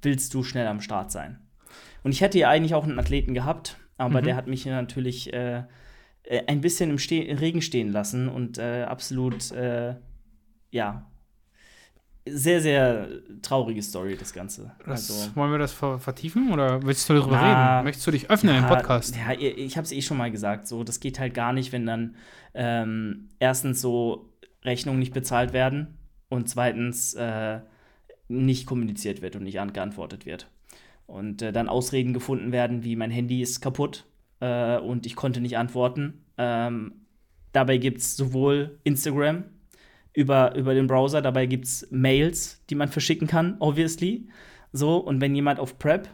willst 0.02 0.34
du 0.34 0.44
schnell 0.44 0.68
am 0.68 0.82
Start 0.82 1.12
sein. 1.12 1.40
Und 2.04 2.12
ich 2.12 2.22
hätte 2.22 2.40
ja 2.40 2.50
eigentlich 2.50 2.74
auch 2.74 2.84
einen 2.84 3.00
Athleten 3.00 3.34
gehabt, 3.34 3.78
aber 3.98 4.22
mhm. 4.22 4.26
der 4.26 4.36
hat 4.36 4.48
mich 4.48 4.66
natürlich 4.66 5.34
äh, 5.34 5.64
äh, 6.30 6.46
ein 6.46 6.62
bisschen 6.62 6.92
im 6.92 7.00
Ste 7.00 7.16
Regen 7.42 7.62
stehen 7.62 7.92
lassen 7.92 8.30
und 8.30 8.60
äh, 8.60 8.84
absolut, 8.84 9.52
äh, 9.52 9.96
ja, 10.70 11.10
sehr, 12.26 12.62
sehr 12.62 13.10
traurige 13.42 13.82
Story, 13.82 14.16
das 14.16 14.32
Ganze. 14.32 14.72
Das, 14.86 15.10
also, 15.10 15.36
wollen 15.36 15.52
wir 15.52 15.58
das 15.58 15.74
vertiefen 15.74 16.54
oder 16.54 16.84
willst 16.84 17.10
du 17.10 17.16
darüber 17.16 17.38
na, 17.38 17.78
reden? 17.78 17.86
Möchtest 17.86 18.06
du 18.06 18.12
dich 18.12 18.30
öffnen 18.30 18.54
ja, 18.54 18.62
im 18.62 18.68
Podcast? 18.68 19.16
Ja, 19.16 19.32
ich 19.32 19.76
habe 19.76 19.86
es 19.86 19.92
eh 19.92 20.04
schon 20.04 20.18
mal 20.18 20.30
gesagt. 20.30 20.68
So, 20.68 20.84
das 20.84 21.00
geht 21.00 21.18
halt 21.20 21.34
gar 21.34 21.52
nicht, 21.52 21.72
wenn 21.72 21.88
dann 21.88 22.16
ähm, 22.54 23.30
erstens 23.40 23.82
so 23.82 24.32
Rechnungen 24.64 25.00
nicht 25.00 25.14
bezahlt 25.14 25.52
werden 25.54 25.98
und 26.30 26.48
zweitens 26.48 27.16
äh, 27.16 27.62
nicht 28.28 28.68
kommuniziert 28.68 29.24
wird 29.24 29.36
und 29.36 29.44
nicht 29.44 29.58
geantwortet 29.74 30.28
wird. 30.28 30.52
Und 31.08 31.42
äh, 31.42 31.52
dann 31.52 31.68
Ausreden 31.68 32.14
gefunden 32.14 32.52
werden, 32.52 32.84
wie 32.84 32.96
mein 32.96 33.10
Handy 33.10 33.42
ist 33.42 33.62
kaputt 33.62 34.06
äh, 34.40 34.78
und 34.78 35.06
ich 35.06 35.16
konnte 35.16 35.42
nicht 35.42 35.58
antworten. 35.58 36.26
Ähm, 36.38 37.06
dabei 37.52 37.78
gibt 37.78 38.00
es 38.00 38.16
sowohl 38.16 38.80
Instagram 38.84 39.46
über, 40.14 40.56
über 40.56 40.74
den 40.74 40.88
Browser, 40.88 41.22
dabei 41.22 41.46
gibt 41.46 41.66
es 41.66 41.88
Mails, 41.92 42.64
die 42.70 42.76
man 42.76 42.90
verschicken 42.90 43.28
kann, 43.28 43.58
obviously. 43.60 44.30
So, 44.72 44.98
und 44.98 45.22
wenn 45.22 45.36
jemand 45.36 45.60
auf 45.60 45.80
Prep 45.80 46.10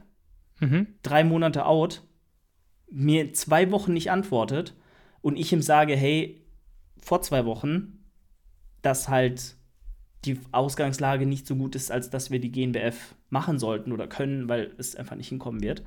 mhm. 0.60 0.88
drei 1.04 1.24
Monate 1.24 1.66
out 1.66 2.04
mir 2.90 3.34
zwei 3.34 3.72
Wochen 3.72 3.94
nicht 3.94 4.12
antwortet 4.12 4.76
und 5.22 5.38
ich 5.38 5.52
ihm 5.52 5.62
sage, 5.62 5.96
hey, 5.96 6.46
vor 6.98 7.22
zwei 7.22 7.46
Wochen, 7.46 8.06
dass 8.82 9.10
halt 9.10 9.56
die 10.24 10.40
Ausgangslage 10.52 11.26
nicht 11.26 11.46
so 11.46 11.56
gut 11.56 11.76
ist, 11.76 11.92
als 11.92 12.10
dass 12.10 12.32
wir 12.32 12.40
die 12.40 12.52
GNBF 12.52 13.16
machen 13.30 13.60
sollten 13.60 13.92
oder 13.92 14.08
können, 14.08 14.50
weil 14.50 14.74
es 14.78 14.96
einfach 14.96 15.16
nicht 15.16 15.30
hinkommen 15.30 15.62
wird. 15.62 15.84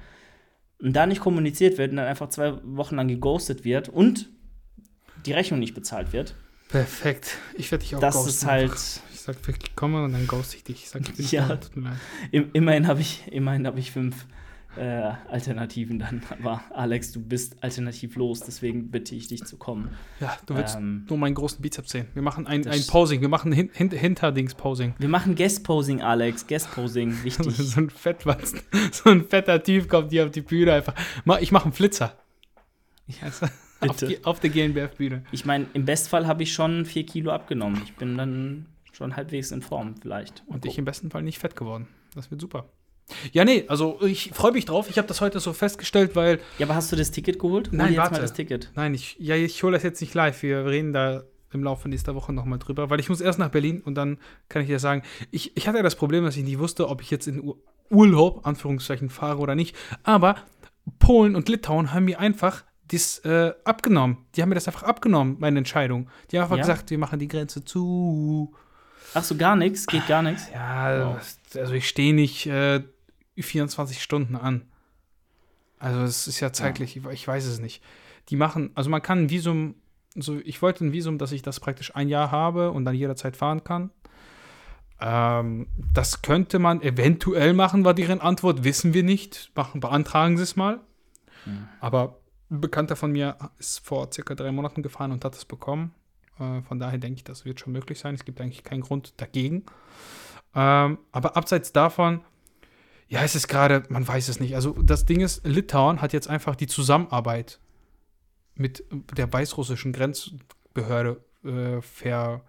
Und 0.80 0.92
da 0.94 1.06
nicht 1.06 1.20
kommuniziert 1.20 1.78
wird 1.78 1.90
und 1.90 1.96
dann 1.96 2.06
einfach 2.06 2.28
zwei 2.28 2.54
Wochen 2.64 2.96
lang 2.96 3.08
geghostet 3.08 3.64
wird 3.64 3.88
und 3.88 4.28
die 5.26 5.32
Rechnung 5.32 5.58
nicht 5.58 5.74
bezahlt 5.74 6.12
wird. 6.12 6.34
Perfekt. 6.68 7.38
Ich 7.54 7.70
werde 7.72 7.84
dich 7.84 7.96
auch 7.96 8.00
das 8.00 8.14
ghosten. 8.14 8.30
Ist 8.30 8.46
halt 8.46 8.72
ich 9.12 9.20
sag 9.20 9.46
wirklich, 9.46 9.74
komme 9.74 10.04
und 10.04 10.12
dann 10.12 10.26
ghost 10.26 10.54
ich 10.54 10.64
dich. 10.64 10.84
Ich 10.84 10.90
sag, 10.90 11.02
ich 11.02 11.14
bin 11.16 11.26
ja, 11.30 11.48
da, 11.48 11.96
immerhin 12.30 12.86
habe 12.86 13.00
ich, 13.00 13.26
immerhin 13.30 13.66
hab 13.66 13.76
ich 13.76 13.90
fünf 13.90 14.26
äh, 14.78 15.12
Alternativen 15.28 15.98
dann. 15.98 16.22
Aber 16.30 16.62
Alex, 16.70 17.12
du 17.12 17.20
bist 17.20 17.62
alternativlos, 17.62 18.40
deswegen 18.40 18.90
bitte 18.90 19.14
ich 19.14 19.28
dich 19.28 19.44
zu 19.44 19.56
kommen. 19.56 19.90
Ja, 20.20 20.36
du 20.46 20.56
willst 20.56 20.76
ähm, 20.76 21.06
nur 21.08 21.18
meinen 21.18 21.34
großen 21.34 21.60
Bizeps 21.60 21.90
sehen. 21.90 22.06
Wir 22.14 22.22
machen 22.22 22.46
ein, 22.46 22.66
ein 22.66 22.86
Posing, 22.86 23.20
wir 23.20 23.28
machen 23.28 23.52
hin, 23.52 23.70
hin, 23.72 23.90
Hinterdings-Posing. 23.90 24.94
Wir 24.98 25.08
machen 25.08 25.34
Guest-Posing, 25.34 26.02
Alex. 26.02 26.46
Guest-Posing, 26.46 27.18
wichtig. 27.24 27.56
so 27.56 27.80
ein 27.80 27.90
Fettwanzen, 27.90 28.60
so 28.92 29.10
ein 29.10 29.24
fetter 29.24 29.62
Typ 29.62 29.88
kommt 29.88 30.10
hier 30.10 30.24
auf 30.24 30.30
die 30.30 30.42
Bühne 30.42 30.72
einfach. 30.72 30.94
Ich 31.40 31.52
mache 31.52 31.64
einen 31.64 31.72
Flitzer. 31.72 32.16
Also, 33.20 33.46
auf, 33.80 33.96
die, 33.96 34.24
auf, 34.24 34.40
der 34.40 34.50
GNBF-Bühne. 34.50 35.24
Ich 35.32 35.44
meine, 35.44 35.66
im 35.72 35.84
Bestfall 35.84 36.26
habe 36.26 36.42
ich 36.42 36.52
schon 36.52 36.84
vier 36.84 37.06
Kilo 37.06 37.30
abgenommen. 37.30 37.80
Ich 37.84 37.94
bin 37.94 38.16
dann 38.16 38.66
schon 38.92 39.16
halbwegs 39.16 39.52
in 39.52 39.62
Form 39.62 39.94
vielleicht. 40.00 40.42
Und 40.46 40.66
ich 40.66 40.78
im 40.78 40.84
besten 40.84 41.10
Fall 41.10 41.22
nicht 41.22 41.38
fett 41.38 41.56
geworden. 41.56 41.86
Das 42.14 42.30
wird 42.30 42.40
super. 42.40 42.68
Ja, 43.32 43.44
nee, 43.44 43.64
also 43.68 43.98
ich 44.02 44.30
freue 44.34 44.52
mich 44.52 44.64
drauf. 44.64 44.88
Ich 44.90 44.98
habe 44.98 45.08
das 45.08 45.20
heute 45.20 45.40
so 45.40 45.52
festgestellt, 45.52 46.14
weil. 46.14 46.40
Ja, 46.58 46.66
aber 46.66 46.74
hast 46.74 46.92
du 46.92 46.96
das 46.96 47.10
Ticket 47.10 47.38
geholt? 47.38 47.70
Nein, 47.72 47.96
warte. 47.96 48.14
mal 48.14 48.20
das 48.20 48.32
Ticket. 48.32 48.70
Nein, 48.74 48.94
ich, 48.94 49.16
ja, 49.18 49.34
ich 49.34 49.62
hole 49.62 49.72
das 49.72 49.82
jetzt 49.82 50.00
nicht 50.00 50.14
live. 50.14 50.42
Wir 50.42 50.66
reden 50.66 50.92
da 50.92 51.24
im 51.52 51.62
Laufe 51.62 51.88
nächster 51.88 52.14
Woche 52.14 52.32
nochmal 52.32 52.58
drüber, 52.58 52.90
weil 52.90 53.00
ich 53.00 53.08
muss 53.08 53.20
erst 53.20 53.38
nach 53.38 53.48
Berlin 53.48 53.80
und 53.80 53.94
dann 53.94 54.18
kann 54.48 54.62
ich 54.62 54.68
dir 54.68 54.78
sagen, 54.78 55.02
ich, 55.30 55.56
ich 55.56 55.66
hatte 55.66 55.78
ja 55.78 55.82
das 55.82 55.96
Problem, 55.96 56.24
dass 56.24 56.36
ich 56.36 56.44
nicht 56.44 56.58
wusste, 56.58 56.88
ob 56.88 57.00
ich 57.00 57.10
jetzt 57.10 57.26
in 57.26 57.54
Urlaub, 57.90 58.46
Anführungszeichen, 58.46 59.08
fahre 59.08 59.38
oder 59.38 59.54
nicht. 59.54 59.74
Aber 60.02 60.36
Polen 60.98 61.36
und 61.36 61.48
Litauen 61.48 61.92
haben 61.92 62.04
mir 62.04 62.20
einfach 62.20 62.64
das 62.88 63.18
äh, 63.20 63.52
abgenommen. 63.64 64.26
Die 64.34 64.42
haben 64.42 64.48
mir 64.48 64.54
das 64.54 64.66
einfach 64.66 64.82
abgenommen, 64.82 65.36
meine 65.38 65.58
Entscheidung. 65.58 66.08
Die 66.30 66.38
haben 66.38 66.44
einfach 66.44 66.56
ja? 66.56 66.62
gesagt, 66.62 66.90
wir 66.90 66.98
machen 66.98 67.18
die 67.18 67.28
Grenze 67.28 67.64
zu. 67.64 68.54
Ach 69.14 69.24
so, 69.24 69.36
gar 69.36 69.56
nichts? 69.56 69.86
Geht 69.86 70.06
gar 70.06 70.22
nichts? 70.22 70.48
Ja, 70.52 71.14
wow. 71.14 71.36
also 71.54 71.72
ich 71.72 71.88
stehe 71.88 72.14
nicht 72.14 72.46
äh, 72.46 72.82
24 73.42 74.02
Stunden 74.02 74.36
an. 74.36 74.66
Also 75.78 76.00
es 76.00 76.26
ist 76.26 76.40
ja 76.40 76.52
zeitlich, 76.52 76.96
ja. 76.96 77.10
ich 77.10 77.26
weiß 77.26 77.44
es 77.46 77.60
nicht. 77.60 77.82
Die 78.28 78.36
machen, 78.36 78.70
also 78.74 78.90
man 78.90 79.02
kann 79.02 79.24
ein 79.24 79.30
Visum, 79.30 79.76
so 80.14 80.38
ich 80.44 80.60
wollte 80.60 80.84
ein 80.84 80.92
Visum, 80.92 81.18
dass 81.18 81.32
ich 81.32 81.42
das 81.42 81.60
praktisch 81.60 81.94
ein 81.94 82.08
Jahr 82.08 82.30
habe 82.30 82.72
und 82.72 82.84
dann 82.84 82.94
jederzeit 82.94 83.36
fahren 83.36 83.64
kann. 83.64 83.90
Ähm, 85.00 85.68
das 85.92 86.22
könnte 86.22 86.58
man 86.58 86.82
eventuell 86.82 87.54
machen, 87.54 87.84
war 87.84 87.94
deren 87.94 88.20
Antwort, 88.20 88.64
wissen 88.64 88.94
wir 88.94 89.04
nicht. 89.04 89.52
Machen, 89.54 89.80
beantragen 89.80 90.36
Sie 90.36 90.42
es 90.42 90.56
mal. 90.56 90.80
Mhm. 91.46 91.68
Aber 91.80 92.18
ein 92.50 92.60
Bekannter 92.60 92.96
von 92.96 93.12
mir 93.12 93.36
ist 93.58 93.84
vor 93.86 94.10
circa 94.12 94.34
drei 94.34 94.50
Monaten 94.50 94.82
gefahren 94.82 95.12
und 95.12 95.24
hat 95.24 95.34
es 95.34 95.44
bekommen. 95.44 95.94
Äh, 96.38 96.62
von 96.62 96.78
daher 96.78 96.98
denke 96.98 97.18
ich, 97.18 97.24
das 97.24 97.44
wird 97.44 97.60
schon 97.60 97.72
möglich 97.72 97.98
sein. 97.98 98.14
Es 98.14 98.24
gibt 98.24 98.40
eigentlich 98.40 98.64
keinen 98.64 98.80
Grund 98.80 99.14
dagegen. 99.18 99.64
Ähm, 100.54 100.98
aber 101.12 101.36
abseits 101.36 101.72
davon, 101.72 102.22
ja, 103.08 103.22
es 103.22 103.34
ist 103.34 103.48
gerade, 103.48 103.84
man 103.88 104.06
weiß 104.06 104.28
es 104.28 104.38
nicht. 104.38 104.54
Also 104.54 104.72
das 104.82 105.06
Ding 105.06 105.20
ist, 105.20 105.46
Litauen 105.46 106.02
hat 106.02 106.12
jetzt 106.12 106.28
einfach 106.28 106.56
die 106.56 106.66
Zusammenarbeit 106.66 107.58
mit 108.54 108.84
der 109.16 109.32
weißrussischen 109.32 109.92
Grenzbehörde 109.92 111.22
äh, 111.44 111.80
ver, 111.80 112.42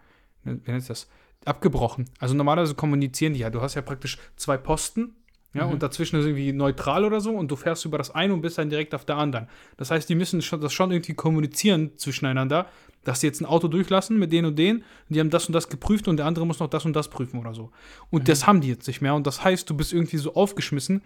wie 0.44 0.72
nennt 0.72 0.90
das, 0.90 1.08
abgebrochen. 1.46 2.10
Also 2.20 2.36
normalerweise 2.36 2.76
kommunizieren 2.76 3.34
die 3.34 3.40
ja. 3.40 3.50
Du 3.50 3.62
hast 3.62 3.76
ja 3.76 3.82
praktisch 3.82 4.18
zwei 4.36 4.58
Posten, 4.58 5.16
ja, 5.54 5.66
mhm. 5.66 5.74
und 5.74 5.84
dazwischen 5.84 6.20
ist 6.20 6.26
irgendwie 6.26 6.54
neutral 6.54 7.06
oder 7.06 7.22
so 7.22 7.32
und 7.32 7.50
du 7.50 7.56
fährst 7.56 7.84
über 7.86 7.98
das 7.98 8.12
eine 8.12 8.34
und 8.34 8.42
bist 8.42 8.58
dann 8.58 8.70
direkt 8.70 8.94
auf 8.94 9.06
der 9.06 9.18
anderen. 9.18 9.48
Das 9.78 9.90
heißt, 9.90 10.08
die 10.08 10.16
müssen 10.16 10.42
schon, 10.42 10.62
das 10.62 10.74
schon 10.74 10.92
irgendwie 10.92 11.16
kommunizieren 11.16 11.98
zwischeneinander, 11.98 12.68
dass 13.04 13.22
sie 13.22 13.28
jetzt 13.28 13.42
ein 13.42 13.46
Auto 13.46 13.68
durchlassen 13.68 14.20
mit 14.20 14.32
denen 14.32 14.50
und 14.50 14.60
denen, 14.60 14.84
die 15.08 15.20
haben 15.20 15.32
das 15.32 15.48
und 15.48 15.54
das 15.54 15.70
geprüft 15.70 16.08
und 16.08 16.18
der 16.18 16.28
andere 16.28 16.46
muss 16.46 16.60
noch 16.60 16.70
das 16.70 16.86
und 16.86 16.96
das 16.96 17.10
prüfen 17.10 17.40
oder 17.40 17.54
so. 17.54 17.72
Und 18.12 18.24
mhm. 18.24 18.26
das 18.26 18.46
haben 18.46 18.62
die 18.62 18.68
jetzt 18.68 18.88
nicht 18.88 19.02
mehr 19.02 19.16
und 19.16 19.26
das 19.26 19.44
heißt, 19.44 19.70
du 19.70 19.76
bist 19.76 19.92
irgendwie 19.92 20.18
so 20.18 20.36
aufgeschmissen, 20.36 21.02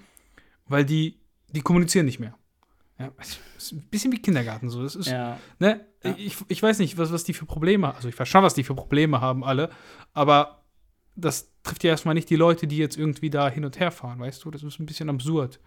weil 0.68 0.84
die, 0.84 1.20
die 1.52 1.62
kommunizieren 1.62 2.06
nicht 2.06 2.20
mehr. 2.20 2.36
Ja, 3.00 3.12
ist 3.58 3.72
ein 3.72 3.88
bisschen 3.90 4.12
wie 4.12 4.22
Kindergarten 4.22 4.70
so. 4.70 4.84
Das 4.84 4.96
ist, 4.96 5.08
ja. 5.08 5.40
ne, 5.60 5.86
ja. 6.04 6.16
Ich, 6.18 6.38
ich 6.48 6.62
weiß 6.62 6.80
nicht, 6.80 6.98
was, 6.98 7.12
was 7.12 7.24
die 7.24 7.34
für 7.34 7.46
Probleme 7.46 7.88
haben. 7.88 7.96
Also 7.96 8.10
ich 8.10 8.20
weiß 8.20 8.28
schon, 8.28 8.44
was 8.44 8.54
die 8.54 8.64
für 8.64 8.76
Probleme 8.76 9.22
haben 9.22 9.44
alle, 9.44 9.70
aber 10.14 10.62
das 11.15 11.52
trifft 11.63 11.84
ja 11.84 11.91
erstmal 11.91 12.15
nicht 12.15 12.30
die 12.30 12.36
Leute, 12.36 12.67
die 12.67 12.78
jetzt 12.78 12.97
irgendwie 12.97 13.30
da 13.30 13.49
hin 13.49 13.65
und 13.65 13.80
her 13.80 13.91
fahren, 13.91 14.19
weißt 14.19 14.43
du? 14.43 14.52
Das 14.52 14.63
ist 14.63 14.80
ein 14.80 14.86
bisschen 14.86 15.10
absurd. 15.10 15.60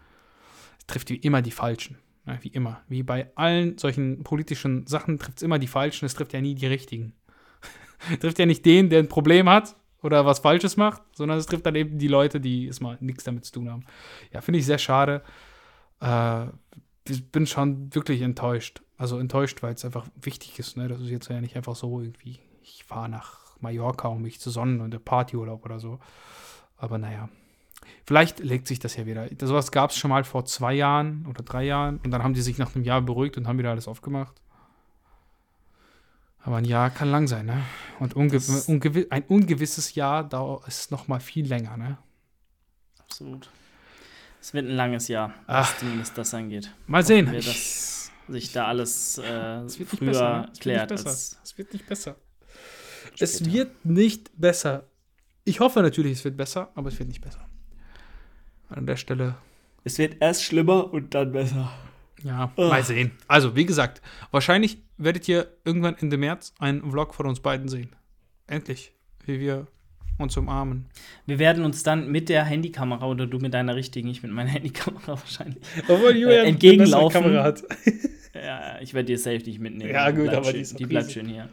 Es 0.79 0.87
trifft 0.87 1.11
wie 1.11 1.17
immer 1.17 1.43
die 1.43 1.51
Falschen. 1.51 1.99
Ja, 2.27 2.39
wie 2.43 2.49
immer. 2.49 2.83
Wie 2.89 3.03
bei 3.03 3.31
allen 3.37 3.79
solchen 3.79 4.25
politischen 4.25 4.87
Sachen 4.87 5.19
trifft 5.19 5.39
es 5.39 5.43
immer 5.43 5.59
die 5.59 5.69
Falschen, 5.69 6.07
es 6.07 6.15
trifft 6.15 6.33
ja 6.33 6.41
nie 6.41 6.55
die 6.55 6.67
Richtigen. 6.67 7.15
trifft 8.21 8.39
ja 8.39 8.47
nicht 8.47 8.67
den, 8.67 8.91
der 8.91 8.99
ein 8.99 9.09
Problem 9.09 9.49
hat 9.49 9.77
oder 10.03 10.27
was 10.27 10.41
Falsches 10.41 10.77
macht, 10.77 11.03
sondern 11.13 11.39
es 11.39 11.47
trifft 11.47 11.67
dann 11.67 11.77
eben 11.77 11.99
die 11.99 12.09
Leute, 12.09 12.41
die 12.41 12.67
erstmal 12.67 12.99
nichts 13.01 13.25
damit 13.25 13.45
zu 13.45 13.53
tun 13.53 13.71
haben. 13.71 13.85
Ja, 14.33 14.41
finde 14.41 14.59
ich 14.59 14.67
sehr 14.67 14.79
schade. 14.79 15.23
Äh, 16.01 16.47
ich 17.09 17.31
bin 17.31 17.47
schon 17.47 17.95
wirklich 17.95 18.23
enttäuscht. 18.23 18.83
Also 18.99 19.19
enttäuscht, 19.19 19.63
weil 19.63 19.75
es 19.75 19.85
einfach 19.85 20.09
wichtig 20.21 20.59
ist. 20.59 20.77
Ne? 20.77 20.89
Das 20.89 21.01
ist 21.01 21.11
jetzt 21.11 21.29
ja 21.29 21.41
nicht 21.41 21.57
einfach 21.57 21.77
so 21.77 22.01
irgendwie, 22.01 22.41
ich 22.63 22.85
fahre 22.85 23.09
nach 23.09 23.46
Mallorca, 23.63 24.09
um 24.09 24.23
mich 24.23 24.41
zu 24.41 24.51
sonnen 24.51 24.81
und 24.81 24.91
der 24.91 24.99
Partyurlaub 24.99 25.65
oder 25.65 25.81
so. 25.81 25.99
Aber 26.77 26.99
naja. 26.99 27.29
Vielleicht 28.05 28.41
legt 28.41 28.67
sich 28.67 28.79
das 28.79 28.97
ja 28.97 29.07
wieder. 29.07 29.29
Sowas 29.41 29.71
gab 29.71 29.91
es 29.91 29.97
schon 29.97 30.11
mal 30.11 30.25
vor 30.25 30.45
zwei 30.45 30.75
Jahren 30.75 31.27
oder 31.27 31.43
drei 31.43 31.65
Jahren 31.65 31.99
und 32.05 32.11
dann 32.11 32.23
haben 32.23 32.35
die 32.35 32.43
sich 32.43 32.59
nach 32.59 32.75
einem 32.75 32.85
Jahr 32.85 33.03
beruhigt 33.03 33.37
und 33.37 33.47
haben 33.47 33.59
wieder 33.59 33.71
alles 33.71 33.89
aufgemacht. 33.89 34.41
Aber 36.41 36.57
ein 36.57 36.65
Jahr 36.65 36.91
kann 36.91 37.11
lang 37.11 37.27
sein, 37.27 37.47
ne? 37.47 37.63
Und 37.99 38.15
unge 38.15 38.41
ungew 38.69 39.05
ein 39.11 39.25
ungewisses 39.25 39.97
Jahr 39.97 40.23
dauert 40.23 40.69
ist 40.69 40.93
noch 40.93 41.09
mal 41.09 41.19
viel 41.19 41.47
länger, 41.47 41.77
ne? 41.77 41.99
Absolut. 43.01 43.51
Es 44.41 44.55
wird 44.55 44.67
ein 44.67 44.77
langes 44.77 45.09
Jahr, 45.09 45.35
was 45.47 45.77
zumindest 45.81 46.17
das 46.17 46.33
angeht. 46.35 46.73
Mal 46.87 47.05
sehen. 47.05 47.33
Wir, 47.33 47.41
dass 47.41 48.13
sich 48.29 48.53
da 48.53 48.67
alles 48.67 49.19
äh, 49.19 49.69
früher 49.69 50.43
ne? 50.43 50.53
klärt. 50.61 50.93
Es 50.93 51.37
wird 51.57 51.73
nicht 51.73 51.87
besser. 51.87 52.15
Es 53.21 53.53
wird 53.53 53.85
nicht 53.85 54.31
besser. 54.37 54.85
Ich 55.45 55.61
hoffe 55.61 55.81
natürlich, 55.81 56.13
es 56.13 56.25
wird 56.25 56.37
besser, 56.37 56.71
aber 56.75 56.89
es 56.89 56.99
wird 56.99 57.09
nicht 57.09 57.21
besser. 57.21 57.47
An 58.69 58.87
der 58.87 58.97
Stelle. 58.97 59.37
Es 59.85 59.99
wird 59.99 60.17
erst 60.21 60.43
schlimmer 60.43 60.93
und 60.93 61.15
dann 61.15 61.33
besser. 61.33 61.73
Ja, 62.23 62.53
oh. 62.57 62.69
mal 62.69 62.83
sehen. 62.83 63.13
Also, 63.29 63.55
wie 63.55 63.67
gesagt, 63.67 64.03
wahrscheinlich 64.31 64.79
werdet 64.97 65.29
ihr 65.29 65.49
irgendwann 65.65 65.97
Ende 65.99 66.17
März 66.17 66.55
einen 66.59 66.91
Vlog 66.91 67.15
von 67.15 67.27
uns 67.27 67.41
beiden 67.41 67.69
sehen. 67.69 67.95
Endlich. 68.47 68.93
Wie 69.25 69.39
wir 69.39 69.67
zu 70.29 70.41
umarmen. 70.41 70.87
Wir 71.27 71.39
werden 71.39 71.65
uns 71.65 71.83
dann 71.83 72.11
mit 72.11 72.31
der 72.31 72.43
Handykamera 72.45 73.07
oder 73.07 73.27
du 73.27 73.39
mit 73.39 73.53
deiner 73.53 73.77
richtigen, 73.77 74.09
ich 74.09 74.23
mit 74.23 74.33
meiner 74.33 74.49
Handykamera 74.57 75.09
wahrscheinlich, 75.09 75.63
Obwohl 75.89 76.17
Julian 76.17 76.47
äh, 76.47 76.49
entgegenlaufen. 76.49 77.23
Kamera 77.23 77.43
hat. 77.45 77.63
ja, 78.35 78.81
ich 78.81 78.95
werde 78.95 79.07
dir 79.07 79.19
safe 79.19 79.45
nicht 79.45 79.61
mitnehmen. 79.61 79.91
Ja, 79.91 80.11
gut, 80.11 80.31
aber 80.31 80.53
die 80.53 80.61
ist 80.61 80.79
die 80.79 80.87
bleibt 80.87 81.13
schön 81.13 81.27
hier. 81.27 81.51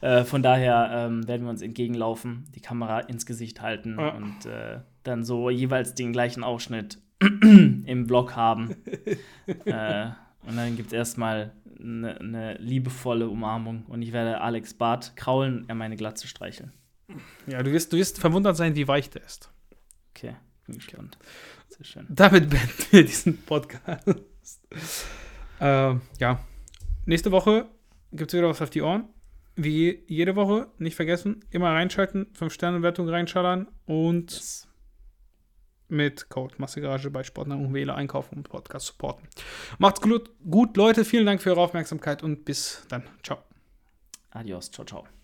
Äh, 0.00 0.24
von 0.24 0.42
daher 0.42 0.90
ähm, 0.92 1.26
werden 1.28 1.42
wir 1.44 1.50
uns 1.50 1.62
entgegenlaufen, 1.62 2.46
die 2.54 2.60
Kamera 2.60 3.00
ins 3.00 3.26
Gesicht 3.26 3.60
halten 3.60 3.96
Ja. 3.98 4.10
und 4.10 4.46
äh, 4.46 4.80
dann 5.02 5.24
so 5.24 5.50
jeweils 5.50 5.94
den 5.94 6.12
gleichen 6.12 6.42
Ausschnitt 6.44 6.98
im 7.20 8.06
Vlog 8.06 8.34
haben. 8.36 8.76
äh, 9.46 10.06
und 10.46 10.56
dann 10.56 10.76
gibt 10.76 10.88
es 10.88 10.92
erstmal 10.94 11.52
eine 11.78 12.18
ne 12.22 12.54
liebevolle 12.58 13.28
Umarmung 13.28 13.84
und 13.88 14.02
ich 14.02 14.12
werde 14.12 14.40
Alex 14.40 14.74
Bart 14.74 15.16
kraulen, 15.16 15.64
er 15.68 15.74
meine 15.74 15.96
Glatze 15.96 16.26
streicheln. 16.26 16.72
Ja, 17.46 17.62
du 17.62 17.72
wirst, 17.72 17.92
du 17.92 17.96
wirst 17.96 18.18
verwundert 18.20 18.56
sein, 18.56 18.74
wie 18.76 18.86
weich 18.88 19.10
der 19.10 19.22
ist. 19.24 19.50
Okay, 20.14 20.36
bin 20.66 20.76
gespannt. 20.76 21.18
Sehr 21.68 21.84
schön. 21.84 22.06
Damit 22.08 22.48
beenden 22.50 22.84
wir 22.90 23.04
diesen 23.04 23.38
Podcast. 23.42 24.06
äh, 25.60 25.94
ja. 26.18 26.40
Nächste 27.06 27.32
Woche 27.32 27.66
gibt 28.12 28.32
es 28.32 28.38
wieder 28.38 28.48
was 28.48 28.62
auf 28.62 28.70
die 28.70 28.82
Ohren. 28.82 29.04
Wie 29.62 30.02
jede 30.06 30.36
Woche, 30.36 30.68
nicht 30.78 30.94
vergessen, 30.96 31.44
immer 31.50 31.70
reinschalten, 31.70 32.26
5-Sterne-Wertung 32.32 33.08
reinschallern 33.08 33.68
und 33.84 34.30
Yes. 34.32 34.68
mit 35.88 36.28
Code 36.30 36.54
Massegarage 36.58 37.10
bei 37.10 37.22
Sportnahrung 37.24 37.74
Wähler 37.74 37.94
einkaufen 37.96 38.36
und 38.36 38.48
Podcast 38.48 38.86
supporten. 38.86 39.28
Macht's 39.78 40.00
gut, 40.00 40.30
gut, 40.48 40.76
Leute. 40.76 41.04
Vielen 41.04 41.26
Dank 41.26 41.42
für 41.42 41.50
eure 41.50 41.60
Aufmerksamkeit 41.60 42.22
und 42.22 42.44
bis 42.44 42.86
dann. 42.88 43.02
Ciao. 43.22 43.38
Adios, 44.30 44.70
ciao, 44.70 44.86
ciao. 44.86 45.19